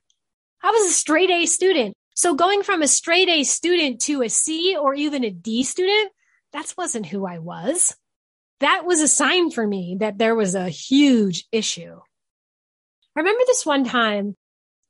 I 0.61 0.71
was 0.71 0.89
a 0.89 0.93
straight 0.93 1.29
A 1.29 1.45
student. 1.45 1.95
So 2.15 2.35
going 2.35 2.63
from 2.63 2.81
a 2.81 2.87
straight 2.87 3.29
A 3.29 3.45
student 3.45 4.01
to 4.01 4.21
a 4.23 4.27
C 4.27 4.75
or 4.75 4.93
even 4.93 5.23
a 5.23 5.29
D 5.29 5.63
student, 5.63 6.11
that 6.51 6.73
wasn't 6.77 7.05
who 7.05 7.25
I 7.25 7.39
was. 7.39 7.95
That 8.59 8.83
was 8.85 8.99
a 8.99 9.07
sign 9.07 9.51
for 9.51 9.65
me 9.65 9.95
that 10.01 10.17
there 10.17 10.35
was 10.35 10.53
a 10.53 10.67
huge 10.67 11.45
issue. 11.49 11.95
I 13.15 13.19
remember 13.21 13.43
this 13.47 13.65
one 13.65 13.85
time, 13.85 14.35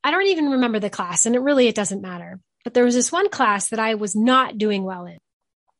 I 0.03 0.09
don't 0.09 0.25
even 0.25 0.49
remember 0.49 0.79
the 0.79 0.89
class 0.89 1.27
and 1.27 1.35
it 1.35 1.41
really, 1.41 1.67
it 1.67 1.75
doesn't 1.75 2.01
matter, 2.01 2.39
but 2.63 2.73
there 2.73 2.85
was 2.85 2.95
this 2.95 3.11
one 3.11 3.29
class 3.29 3.67
that 3.67 3.79
I 3.79 3.93
was 3.93 4.15
not 4.15 4.57
doing 4.57 4.85
well 4.85 5.05
in. 5.05 5.19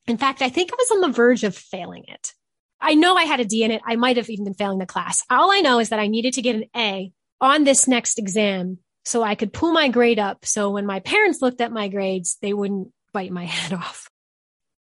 In 0.06 0.18
fact, 0.18 0.40
I 0.40 0.50
think 0.50 0.70
I 0.72 0.76
was 0.78 0.90
on 0.92 1.00
the 1.00 1.16
verge 1.16 1.42
of 1.42 1.56
failing 1.56 2.04
it. 2.06 2.32
I 2.80 2.94
know 2.94 3.16
I 3.16 3.24
had 3.24 3.40
a 3.40 3.44
D 3.44 3.64
in 3.64 3.70
it. 3.70 3.82
I 3.84 3.96
might 3.96 4.16
have 4.16 4.28
even 4.28 4.44
been 4.44 4.54
failing 4.54 4.78
the 4.78 4.86
class. 4.86 5.22
All 5.30 5.50
I 5.50 5.60
know 5.60 5.78
is 5.78 5.88
that 5.88 5.98
I 5.98 6.06
needed 6.06 6.34
to 6.34 6.42
get 6.42 6.56
an 6.56 6.64
A 6.76 7.12
on 7.40 7.64
this 7.64 7.88
next 7.88 8.18
exam 8.18 8.78
so 9.04 9.22
I 9.22 9.34
could 9.34 9.52
pull 9.52 9.72
my 9.72 9.88
grade 9.88 10.18
up. 10.18 10.44
So 10.44 10.70
when 10.70 10.86
my 10.86 11.00
parents 11.00 11.40
looked 11.40 11.60
at 11.60 11.72
my 11.72 11.88
grades, 11.88 12.38
they 12.42 12.52
wouldn't 12.52 12.92
bite 13.12 13.32
my 13.32 13.44
head 13.56 13.72
off. 13.72 14.08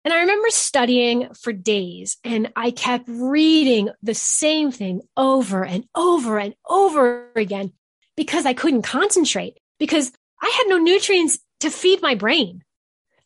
And 0.04 0.12
I 0.12 0.20
remember 0.20 0.50
studying 0.50 1.32
for 1.32 1.52
days 1.52 2.18
and 2.24 2.52
I 2.54 2.72
kept 2.72 3.06
reading 3.08 3.88
the 4.02 4.14
same 4.14 4.70
thing 4.70 5.00
over 5.16 5.64
and 5.64 5.84
over 5.94 6.38
and 6.38 6.54
over 6.68 7.30
again 7.36 7.72
because 8.14 8.44
I 8.44 8.52
couldn't 8.52 8.82
concentrate 8.82 9.58
because 9.78 10.12
I 10.42 10.52
had 10.58 10.68
no 10.68 10.78
nutrients 10.78 11.38
to 11.60 11.70
feed 11.70 12.02
my 12.02 12.14
brain. 12.14 12.62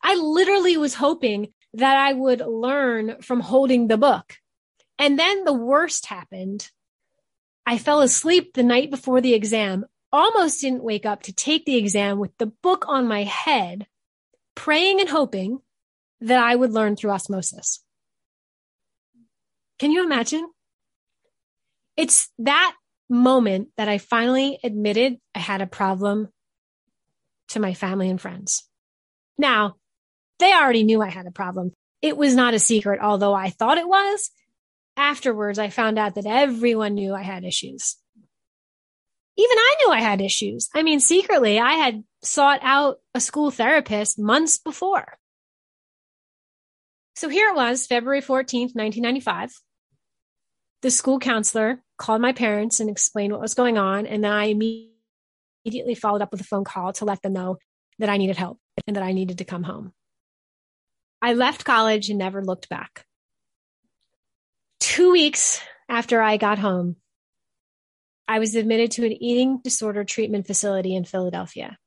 I 0.01 0.15
literally 0.15 0.77
was 0.77 0.93
hoping 0.93 1.51
that 1.73 1.97
I 1.97 2.13
would 2.13 2.39
learn 2.39 3.21
from 3.21 3.41
holding 3.41 3.87
the 3.87 3.97
book 3.97 4.35
and 4.99 5.17
then 5.17 5.45
the 5.45 5.53
worst 5.53 6.05
happened. 6.05 6.69
I 7.65 7.77
fell 7.77 8.01
asleep 8.01 8.53
the 8.53 8.63
night 8.63 8.91
before 8.91 9.21
the 9.21 9.33
exam, 9.33 9.85
almost 10.11 10.61
didn't 10.61 10.83
wake 10.83 11.05
up 11.05 11.23
to 11.23 11.33
take 11.33 11.65
the 11.65 11.77
exam 11.77 12.19
with 12.19 12.37
the 12.37 12.47
book 12.47 12.85
on 12.87 13.07
my 13.07 13.23
head, 13.23 13.87
praying 14.55 14.99
and 14.99 15.09
hoping 15.09 15.59
that 16.21 16.43
I 16.43 16.55
would 16.55 16.73
learn 16.73 16.95
through 16.95 17.11
osmosis. 17.11 17.83
Can 19.79 19.91
you 19.91 20.03
imagine? 20.03 20.45
It's 21.95 22.29
that 22.39 22.75
moment 23.09 23.69
that 23.77 23.87
I 23.87 23.97
finally 23.97 24.59
admitted 24.63 25.17
I 25.33 25.39
had 25.39 25.61
a 25.61 25.67
problem 25.67 26.27
to 27.49 27.59
my 27.59 27.73
family 27.73 28.09
and 28.09 28.19
friends. 28.19 28.67
Now, 29.37 29.75
they 30.39 30.53
already 30.53 30.83
knew 30.83 31.01
I 31.01 31.09
had 31.09 31.25
a 31.25 31.31
problem. 31.31 31.71
It 32.01 32.17
was 32.17 32.35
not 32.35 32.53
a 32.53 32.59
secret, 32.59 32.99
although 33.01 33.33
I 33.33 33.49
thought 33.49 33.77
it 33.77 33.87
was. 33.87 34.31
Afterwards, 34.99 35.57
I 35.57 35.69
found 35.69 35.97
out 35.97 36.15
that 36.15 36.25
everyone 36.25 36.93
knew 36.93 37.15
I 37.15 37.21
had 37.21 37.45
issues. 37.45 37.95
Even 39.37 39.57
I 39.57 39.75
knew 39.79 39.93
I 39.93 40.01
had 40.01 40.19
issues. 40.19 40.67
I 40.75 40.83
mean, 40.83 40.99
secretly, 40.99 41.57
I 41.57 41.75
had 41.75 42.03
sought 42.21 42.59
out 42.63 42.97
a 43.15 43.21
school 43.21 43.49
therapist 43.49 44.19
months 44.19 44.57
before. 44.57 45.17
So 47.15 47.29
here 47.29 47.47
it 47.47 47.55
was, 47.55 47.87
February 47.87 48.21
14th, 48.21 48.75
1995. 48.75 49.53
The 50.81 50.91
school 50.91 51.19
counselor 51.19 51.81
called 51.97 52.21
my 52.21 52.33
parents 52.33 52.81
and 52.81 52.89
explained 52.89 53.31
what 53.31 53.41
was 53.41 53.53
going 53.53 53.77
on. 53.77 54.05
And 54.05 54.21
then 54.21 54.33
I 54.33 54.47
immediately 54.47 55.95
followed 55.95 56.21
up 56.21 56.33
with 56.33 56.41
a 56.41 56.45
phone 56.45 56.65
call 56.65 56.91
to 56.93 57.05
let 57.05 57.21
them 57.21 57.31
know 57.31 57.57
that 57.99 58.09
I 58.09 58.17
needed 58.17 58.35
help 58.35 58.59
and 58.85 58.97
that 58.97 59.03
I 59.03 59.13
needed 59.13 59.37
to 59.37 59.45
come 59.45 59.63
home. 59.63 59.93
I 61.21 61.35
left 61.35 61.63
college 61.63 62.09
and 62.09 62.19
never 62.19 62.43
looked 62.43 62.67
back. 62.67 63.05
Two 64.89 65.11
weeks 65.11 65.61
after 65.87 66.19
I 66.19 66.37
got 66.37 66.57
home, 66.57 66.95
I 68.27 68.39
was 68.39 68.55
admitted 68.55 68.89
to 68.93 69.05
an 69.05 69.11
eating 69.11 69.59
disorder 69.63 70.03
treatment 70.03 70.47
facility 70.47 70.95
in 70.95 71.05
Philadelphia. 71.05 71.77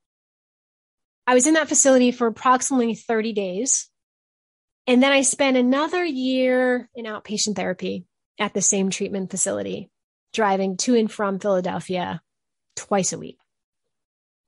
I 1.26 1.34
was 1.34 1.48
in 1.48 1.54
that 1.54 1.68
facility 1.68 2.12
for 2.12 2.28
approximately 2.28 2.94
30 2.94 3.32
days. 3.32 3.90
And 4.86 5.02
then 5.02 5.10
I 5.10 5.22
spent 5.22 5.56
another 5.56 6.04
year 6.04 6.88
in 6.94 7.06
outpatient 7.06 7.56
therapy 7.56 8.06
at 8.38 8.54
the 8.54 8.62
same 8.62 8.88
treatment 8.88 9.32
facility, 9.32 9.90
driving 10.32 10.76
to 10.76 10.94
and 10.94 11.10
from 11.10 11.40
Philadelphia 11.40 12.22
twice 12.76 13.12
a 13.12 13.18
week. 13.18 13.38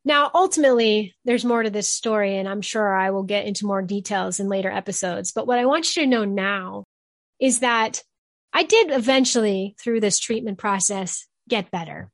Now, 0.05 0.31
ultimately, 0.33 1.17
there's 1.25 1.45
more 1.45 1.65
to 1.65 1.71
this 1.71 1.89
story, 1.89 2.37
and 2.37 2.49
I'm 2.49 2.63
sure 2.63 2.95
I 2.95 3.11
will 3.11 3.25
get 3.25 3.47
into 3.47 3.67
more 3.67 3.83
details 3.83 4.39
in 4.39 4.49
later 4.49 4.71
episodes. 4.71 5.33
But 5.33 5.49
what 5.49 5.59
I 5.59 5.67
want 5.67 5.97
you 5.97 6.05
to 6.05 6.09
know 6.09 6.25
now 6.25 6.85
is 7.41 7.59
that 7.59 8.01
I 8.57 8.63
did 8.63 8.93
eventually, 8.93 9.75
through 9.83 10.01
this 10.01 10.21
treatment 10.21 10.59
process, 10.59 11.27
get 11.49 11.73
better. 11.73 12.11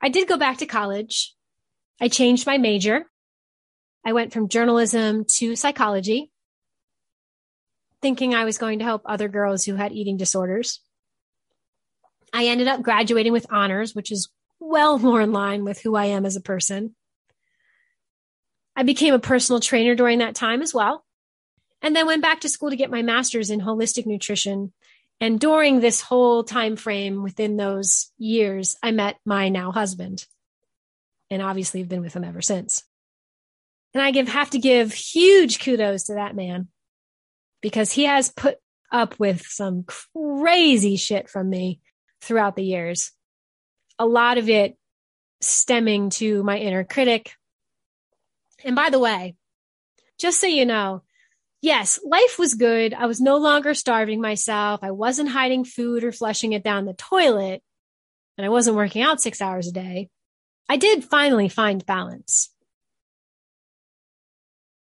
I 0.00 0.10
did 0.10 0.28
go 0.28 0.38
back 0.38 0.58
to 0.58 0.66
college. 0.66 1.34
I 2.00 2.06
changed 2.06 2.46
my 2.46 2.56
major. 2.56 3.04
I 4.06 4.12
went 4.12 4.32
from 4.32 4.48
journalism 4.48 5.24
to 5.36 5.56
psychology, 5.56 6.30
thinking 8.00 8.32
I 8.32 8.44
was 8.44 8.58
going 8.58 8.78
to 8.78 8.84
help 8.84 9.02
other 9.04 9.28
girls 9.28 9.64
who 9.64 9.74
had 9.74 9.92
eating 9.92 10.16
disorders. 10.16 10.80
I 12.32 12.46
ended 12.46 12.68
up 12.68 12.82
graduating 12.82 13.32
with 13.32 13.52
honors, 13.52 13.96
which 13.96 14.12
is 14.12 14.28
well 14.60 15.00
more 15.00 15.20
in 15.20 15.32
line 15.32 15.64
with 15.64 15.80
who 15.80 15.96
I 15.96 16.06
am 16.06 16.26
as 16.26 16.36
a 16.36 16.40
person. 16.40 16.94
I 18.76 18.84
became 18.84 19.14
a 19.14 19.18
personal 19.18 19.60
trainer 19.60 19.96
during 19.96 20.20
that 20.20 20.36
time 20.36 20.62
as 20.62 20.72
well. 20.72 21.04
And 21.82 21.94
then 21.94 22.06
went 22.06 22.22
back 22.22 22.40
to 22.40 22.48
school 22.48 22.70
to 22.70 22.76
get 22.76 22.90
my 22.90 23.02
master's 23.02 23.50
in 23.50 23.60
holistic 23.60 24.06
nutrition. 24.06 24.72
And 25.20 25.40
during 25.40 25.80
this 25.80 26.00
whole 26.00 26.44
time 26.44 26.76
frame 26.76 27.22
within 27.22 27.56
those 27.56 28.12
years, 28.18 28.76
I 28.82 28.92
met 28.92 29.16
my 29.24 29.48
now 29.48 29.72
husband. 29.72 30.24
And 31.30 31.42
obviously 31.42 31.80
I've 31.80 31.88
been 31.88 32.02
with 32.02 32.14
him 32.14 32.24
ever 32.24 32.40
since. 32.40 32.84
And 33.94 34.02
I 34.02 34.10
give 34.12 34.28
have 34.28 34.50
to 34.50 34.58
give 34.58 34.92
huge 34.92 35.60
kudos 35.60 36.04
to 36.04 36.14
that 36.14 36.36
man 36.36 36.68
because 37.60 37.90
he 37.90 38.04
has 38.04 38.30
put 38.30 38.58
up 38.92 39.18
with 39.18 39.42
some 39.46 39.84
crazy 40.14 40.96
shit 40.96 41.28
from 41.28 41.50
me 41.50 41.80
throughout 42.20 42.56
the 42.56 42.64
years 42.64 43.12
a 43.98 44.06
lot 44.06 44.38
of 44.38 44.48
it 44.48 44.76
stemming 45.40 46.10
to 46.10 46.42
my 46.42 46.58
inner 46.58 46.84
critic. 46.84 47.32
And 48.64 48.76
by 48.76 48.90
the 48.90 48.98
way, 48.98 49.36
just 50.18 50.40
so 50.40 50.46
you 50.46 50.66
know, 50.66 51.02
yes, 51.60 51.98
life 52.04 52.38
was 52.38 52.54
good. 52.54 52.94
I 52.94 53.06
was 53.06 53.20
no 53.20 53.36
longer 53.36 53.74
starving 53.74 54.20
myself. 54.20 54.80
I 54.82 54.90
wasn't 54.90 55.30
hiding 55.30 55.64
food 55.64 56.04
or 56.04 56.12
flushing 56.12 56.52
it 56.52 56.64
down 56.64 56.84
the 56.84 56.94
toilet. 56.94 57.62
And 58.36 58.44
I 58.44 58.50
wasn't 58.50 58.76
working 58.76 59.02
out 59.02 59.20
six 59.20 59.40
hours 59.40 59.66
a 59.68 59.72
day. 59.72 60.08
I 60.68 60.76
did 60.76 61.04
finally 61.04 61.48
find 61.48 61.84
balance. 61.84 62.50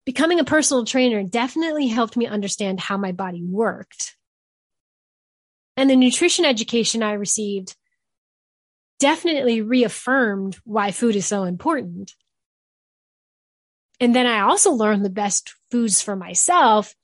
Becoming 0.04 0.38
a 0.38 0.44
personal 0.44 0.84
trainer 0.84 1.22
definitely 1.24 1.88
helped 1.88 2.16
me 2.16 2.26
understand 2.26 2.80
how 2.80 2.96
my 2.96 3.12
body 3.12 3.42
worked. 3.42 4.16
And 5.76 5.90
the 5.90 5.96
nutrition 5.96 6.44
education 6.44 7.02
I 7.02 7.12
received 7.12 7.76
definitely 8.98 9.62
reaffirmed 9.62 10.58
why 10.64 10.90
food 10.90 11.16
is 11.16 11.26
so 11.26 11.44
important. 11.44 12.12
And 14.00 14.14
then 14.14 14.26
I 14.26 14.40
also 14.40 14.72
learned 14.72 15.04
the 15.04 15.10
best 15.10 15.54
foods 15.70 16.02
for 16.02 16.16
myself 16.16 16.94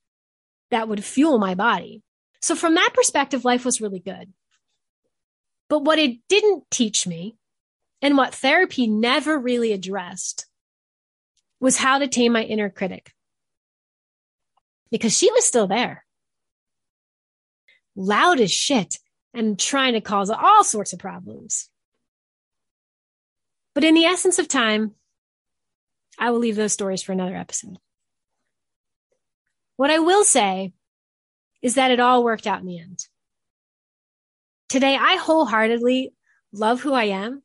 that 0.71 0.89
would 0.89 1.05
fuel 1.05 1.39
my 1.39 1.55
body. 1.55 2.03
So 2.41 2.55
from 2.55 2.75
that 2.75 2.91
perspective, 2.95 3.45
life 3.45 3.65
was 3.65 3.81
really 3.81 4.01
good. 4.01 4.33
But 5.69 5.85
what 5.85 5.99
it 5.99 6.19
didn't 6.29 6.65
teach 6.71 7.07
me 7.07 7.37
and 8.03 8.17
what 8.17 8.35
therapy 8.35 8.87
never 8.87 9.39
really 9.39 9.73
addressed 9.73 10.47
was 11.61 11.79
how 11.79 11.99
to 11.99 12.09
tame 12.09 12.33
my 12.33 12.43
inner 12.43 12.69
critic. 12.69 13.13
Because 14.91 15.17
she 15.17 15.31
was 15.31 15.47
still 15.47 15.67
there. 15.67 16.05
Loud 17.95 18.41
as 18.41 18.51
shit 18.51 18.99
and 19.33 19.59
trying 19.59 19.95
to 19.95 20.01
cause 20.01 20.29
all 20.29 20.65
sorts 20.65 20.93
of 20.93 20.99
problems. 20.99 21.71
But 23.75 23.85
in 23.85 23.95
the 23.95 24.05
essence 24.05 24.39
of 24.39 24.49
time, 24.49 24.95
I 26.23 26.31
will 26.31 26.39
leave 26.39 26.55
those 26.55 26.73
stories 26.73 27.03
for 27.03 27.11
another 27.11 27.35
episode. 27.35 27.79
What 29.77 29.91
I 29.91 29.99
will 29.99 30.23
say 30.23 30.73
is 31.63 31.75
that 31.75 31.91
it 31.91 31.99
all 31.99 32.23
worked 32.23 32.47
out 32.47 32.61
in 32.61 32.67
the 32.67 32.79
end. 32.79 33.09
Today, 34.69 34.97
I 34.97 35.17
wholeheartedly 35.17 36.15
love 36.53 36.81
who 36.81 36.93
I 36.93 37.07
am 37.07 37.43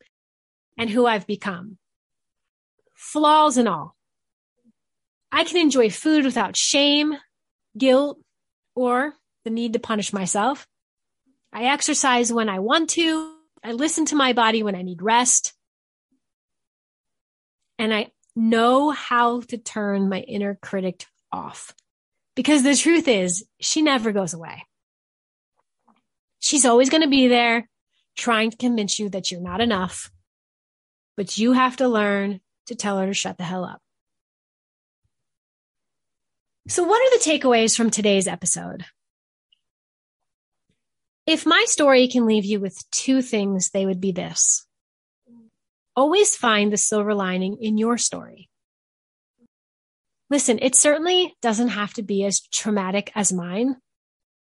and 0.77 0.91
who 0.91 1.07
I've 1.07 1.25
become, 1.25 1.79
flaws 2.93 3.57
and 3.57 3.67
all. 3.67 3.95
I 5.31 5.43
can 5.43 5.57
enjoy 5.57 5.89
food 5.89 6.23
without 6.23 6.55
shame, 6.55 7.15
guilt, 7.75 8.19
or 8.75 9.15
the 9.43 9.49
need 9.49 9.73
to 9.73 9.79
punish 9.79 10.13
myself. 10.13 10.67
I 11.51 11.63
exercise 11.63 12.31
when 12.31 12.47
I 12.47 12.59
want 12.59 12.91
to. 12.91 13.33
I 13.63 13.71
listen 13.71 14.05
to 14.05 14.15
my 14.15 14.33
body 14.33 14.61
when 14.61 14.75
I 14.75 14.83
need 14.83 15.01
rest 15.01 15.53
and 17.79 17.93
I 17.93 18.11
know 18.37 18.91
how 18.91 19.41
to 19.41 19.57
turn 19.57 20.09
my 20.09 20.19
inner 20.19 20.55
critic 20.61 21.05
off. 21.31 21.73
Because 22.35 22.61
the 22.61 22.75
truth 22.75 23.07
is, 23.07 23.43
she 23.59 23.81
never 23.81 24.11
goes 24.11 24.33
away. 24.33 24.63
She's 26.39 26.65
always 26.65 26.89
going 26.89 27.01
to 27.01 27.09
be 27.09 27.27
there 27.27 27.67
trying 28.15 28.51
to 28.51 28.57
convince 28.57 28.99
you 28.99 29.09
that 29.09 29.31
you're 29.31 29.41
not 29.41 29.59
enough, 29.59 30.11
but 31.17 31.37
you 31.37 31.53
have 31.53 31.77
to 31.77 31.87
learn 31.87 32.39
to 32.67 32.75
tell 32.75 32.99
her 32.99 33.07
to 33.07 33.13
shut 33.13 33.37
the 33.37 33.43
hell 33.43 33.65
up. 33.65 33.81
So, 36.67 36.83
what 36.83 37.01
are 37.01 37.17
the 37.17 37.23
takeaways 37.23 37.75
from 37.75 37.89
today's 37.89 38.27
episode? 38.27 38.85
If 41.25 41.45
my 41.45 41.65
story 41.67 42.07
can 42.07 42.25
leave 42.25 42.45
you 42.45 42.59
with 42.59 42.77
two 42.91 43.21
things, 43.21 43.71
they 43.71 43.85
would 43.85 43.99
be 43.99 44.11
this 44.11 44.66
always 45.97 46.35
find 46.35 46.71
the 46.71 46.77
silver 46.77 47.15
lining 47.15 47.57
in 47.59 47.77
your 47.77 47.97
story. 47.97 48.49
Listen, 50.29 50.59
it 50.61 50.75
certainly 50.75 51.35
doesn't 51.41 51.69
have 51.69 51.93
to 51.95 52.03
be 52.03 52.23
as 52.23 52.41
traumatic 52.41 53.11
as 53.15 53.33
mine, 53.33 53.77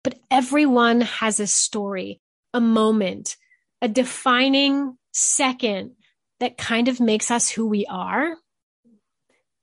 but 0.03 0.15
everyone 0.31 1.01
has 1.01 1.39
a 1.39 1.47
story, 1.47 2.19
a 2.53 2.59
moment, 2.59 3.37
a 3.81 3.87
defining 3.87 4.97
second 5.11 5.91
that 6.39 6.57
kind 6.57 6.87
of 6.87 6.99
makes 6.99 7.29
us 7.29 7.49
who 7.49 7.67
we 7.67 7.85
are. 7.85 8.35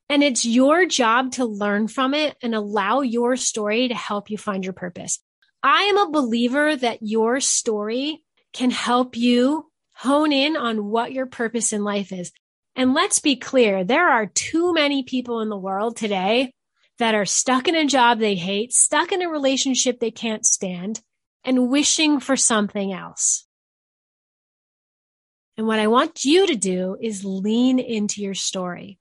And 0.08 0.22
it's 0.22 0.44
your 0.44 0.86
job 0.86 1.32
to 1.32 1.44
learn 1.44 1.88
from 1.88 2.14
it 2.14 2.36
and 2.42 2.54
allow 2.54 3.00
your 3.00 3.36
story 3.36 3.88
to 3.88 3.94
help 3.94 4.30
you 4.30 4.38
find 4.38 4.64
your 4.64 4.72
purpose. 4.72 5.18
I 5.62 5.82
am 5.84 5.98
a 5.98 6.10
believer 6.10 6.76
that 6.76 6.98
your 7.02 7.40
story 7.40 8.22
can 8.52 8.70
help 8.70 9.16
you 9.16 9.69
hone 10.00 10.32
in 10.32 10.56
on 10.56 10.86
what 10.86 11.12
your 11.12 11.26
purpose 11.26 11.74
in 11.74 11.84
life 11.84 12.10
is. 12.10 12.32
And 12.74 12.94
let's 12.94 13.18
be 13.18 13.36
clear, 13.36 13.84
there 13.84 14.08
are 14.08 14.26
too 14.26 14.72
many 14.72 15.02
people 15.02 15.40
in 15.40 15.50
the 15.50 15.58
world 15.58 15.96
today 15.96 16.52
that 16.98 17.14
are 17.14 17.26
stuck 17.26 17.68
in 17.68 17.74
a 17.74 17.86
job 17.86 18.18
they 18.18 18.34
hate, 18.34 18.72
stuck 18.72 19.12
in 19.12 19.20
a 19.20 19.28
relationship 19.28 20.00
they 20.00 20.10
can't 20.10 20.46
stand, 20.46 21.02
and 21.44 21.68
wishing 21.68 22.18
for 22.18 22.36
something 22.36 22.92
else. 22.94 23.46
And 25.58 25.66
what 25.66 25.78
I 25.78 25.88
want 25.88 26.24
you 26.24 26.46
to 26.46 26.56
do 26.56 26.96
is 26.98 27.22
lean 27.22 27.78
into 27.78 28.22
your 28.22 28.34
story 28.34 28.98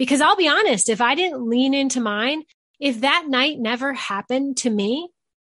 Because 0.00 0.22
I'll 0.22 0.34
be 0.34 0.48
honest, 0.48 0.88
if 0.88 1.02
I 1.02 1.14
didn't 1.14 1.46
lean 1.46 1.74
into 1.74 2.00
mine, 2.00 2.44
if 2.80 3.02
that 3.02 3.26
night 3.28 3.58
never 3.58 3.92
happened 3.92 4.56
to 4.58 4.70
me, 4.70 5.10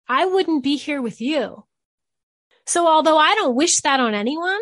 I 0.08 0.28
wouldn't 0.28 0.64
be 0.64 0.76
here 0.76 1.02
with 1.02 1.20
you. 1.20 1.66
So 2.68 2.88
although 2.88 3.18
I 3.18 3.34
don't 3.34 3.56
wish 3.56 3.82
that 3.82 4.00
on 4.00 4.14
anyone, 4.14 4.60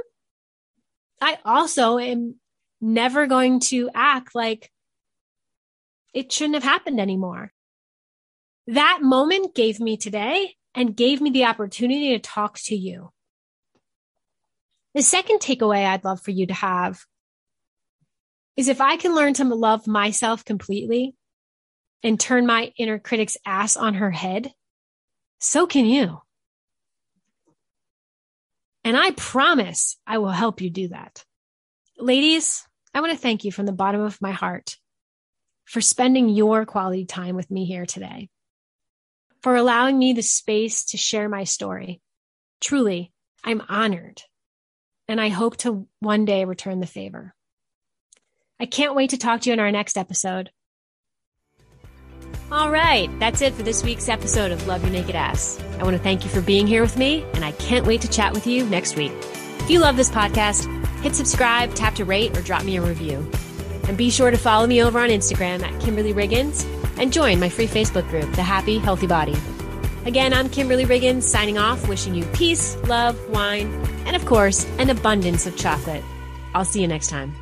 I 1.23 1.37
also 1.45 1.97
am 1.97 2.35
never 2.81 3.27
going 3.27 3.61
to 3.61 3.89
act 3.95 4.35
like 4.35 4.69
it 6.13 6.31
shouldn't 6.31 6.55
have 6.55 6.63
happened 6.63 6.99
anymore. 6.99 7.51
That 8.67 8.99
moment 9.01 9.55
gave 9.55 9.79
me 9.79 9.97
today 9.97 10.55
and 10.75 10.95
gave 10.95 11.21
me 11.21 11.29
the 11.29 11.45
opportunity 11.45 12.09
to 12.09 12.19
talk 12.19 12.59
to 12.65 12.75
you. 12.75 13.11
The 14.95 15.01
second 15.01 15.39
takeaway 15.39 15.85
I'd 15.85 16.03
love 16.03 16.21
for 16.21 16.31
you 16.31 16.47
to 16.47 16.53
have 16.53 16.99
is 18.55 18.67
if 18.67 18.81
I 18.81 18.97
can 18.97 19.15
learn 19.15 19.33
to 19.35 19.45
love 19.45 19.87
myself 19.87 20.45
completely 20.45 21.15
and 22.03 22.19
turn 22.19 22.45
my 22.45 22.71
inner 22.77 22.99
critic's 22.99 23.37
ass 23.45 23.75
on 23.77 23.95
her 23.95 24.11
head, 24.11 24.51
so 25.39 25.65
can 25.65 25.85
you. 25.85 26.22
And 28.83 28.97
I 28.97 29.11
promise 29.11 29.97
I 30.05 30.17
will 30.17 30.31
help 30.31 30.61
you 30.61 30.69
do 30.69 30.89
that. 30.89 31.23
Ladies, 31.97 32.67
I 32.93 33.01
want 33.01 33.13
to 33.13 33.17
thank 33.17 33.45
you 33.45 33.51
from 33.51 33.65
the 33.65 33.71
bottom 33.71 34.01
of 34.01 34.21
my 34.21 34.31
heart 34.31 34.77
for 35.65 35.81
spending 35.81 36.29
your 36.29 36.65
quality 36.65 37.05
time 37.05 37.35
with 37.35 37.49
me 37.49 37.65
here 37.65 37.85
today, 37.85 38.29
for 39.41 39.55
allowing 39.55 39.97
me 39.97 40.13
the 40.13 40.21
space 40.21 40.85
to 40.85 40.97
share 40.97 41.29
my 41.29 41.45
story. 41.45 42.01
Truly, 42.59 43.11
I'm 43.43 43.61
honored, 43.69 44.21
and 45.07 45.21
I 45.21 45.29
hope 45.29 45.57
to 45.57 45.87
one 45.99 46.25
day 46.25 46.45
return 46.45 46.79
the 46.79 46.87
favor. 46.87 47.33
I 48.59 48.65
can't 48.65 48.95
wait 48.95 49.11
to 49.11 49.17
talk 49.17 49.41
to 49.41 49.49
you 49.49 49.53
in 49.53 49.59
our 49.59 49.71
next 49.71 49.97
episode. 49.97 50.51
All 52.53 52.69
right, 52.69 53.09
that's 53.19 53.41
it 53.41 53.55
for 53.55 53.63
this 53.63 53.83
week's 53.83 54.07
episode 54.07 54.51
of 54.51 54.67
Love 54.67 54.83
Your 54.83 54.91
Naked 54.91 55.15
Ass. 55.15 55.59
I 55.79 55.83
want 55.83 55.97
to 55.97 56.03
thank 56.03 56.23
you 56.23 56.29
for 56.29 56.39
being 56.39 56.67
here 56.67 56.83
with 56.83 56.95
me, 56.99 57.25
and 57.33 57.43
I 57.43 57.51
can't 57.53 57.83
wait 57.83 58.01
to 58.01 58.07
chat 58.07 58.31
with 58.31 58.45
you 58.45 58.63
next 58.67 58.95
week. 58.95 59.11
If 59.61 59.71
you 59.71 59.79
love 59.79 59.97
this 59.97 60.11
podcast, 60.11 60.67
hit 61.01 61.15
subscribe, 61.15 61.73
tap 61.73 61.95
to 61.95 62.05
rate, 62.05 62.37
or 62.37 62.43
drop 62.43 62.63
me 62.63 62.77
a 62.77 62.81
review. 62.83 63.27
And 63.87 63.97
be 63.97 64.11
sure 64.11 64.29
to 64.29 64.37
follow 64.37 64.67
me 64.67 64.83
over 64.83 64.99
on 64.99 65.09
Instagram 65.09 65.63
at 65.63 65.81
Kimberly 65.81 66.13
Riggins 66.13 66.63
and 66.99 67.11
join 67.11 67.39
my 67.39 67.49
free 67.49 67.65
Facebook 67.65 68.07
group, 68.11 68.31
The 68.33 68.43
Happy 68.43 68.77
Healthy 68.77 69.07
Body. 69.07 69.35
Again, 70.05 70.31
I'm 70.31 70.47
Kimberly 70.47 70.85
Riggins 70.85 71.23
signing 71.23 71.57
off, 71.57 71.89
wishing 71.89 72.13
you 72.13 72.23
peace, 72.33 72.77
love, 72.83 73.19
wine, 73.29 73.73
and 74.05 74.15
of 74.15 74.27
course, 74.27 74.63
an 74.77 74.91
abundance 74.91 75.47
of 75.47 75.57
chocolate. 75.57 76.03
I'll 76.53 76.65
see 76.65 76.81
you 76.83 76.87
next 76.87 77.07
time. 77.07 77.33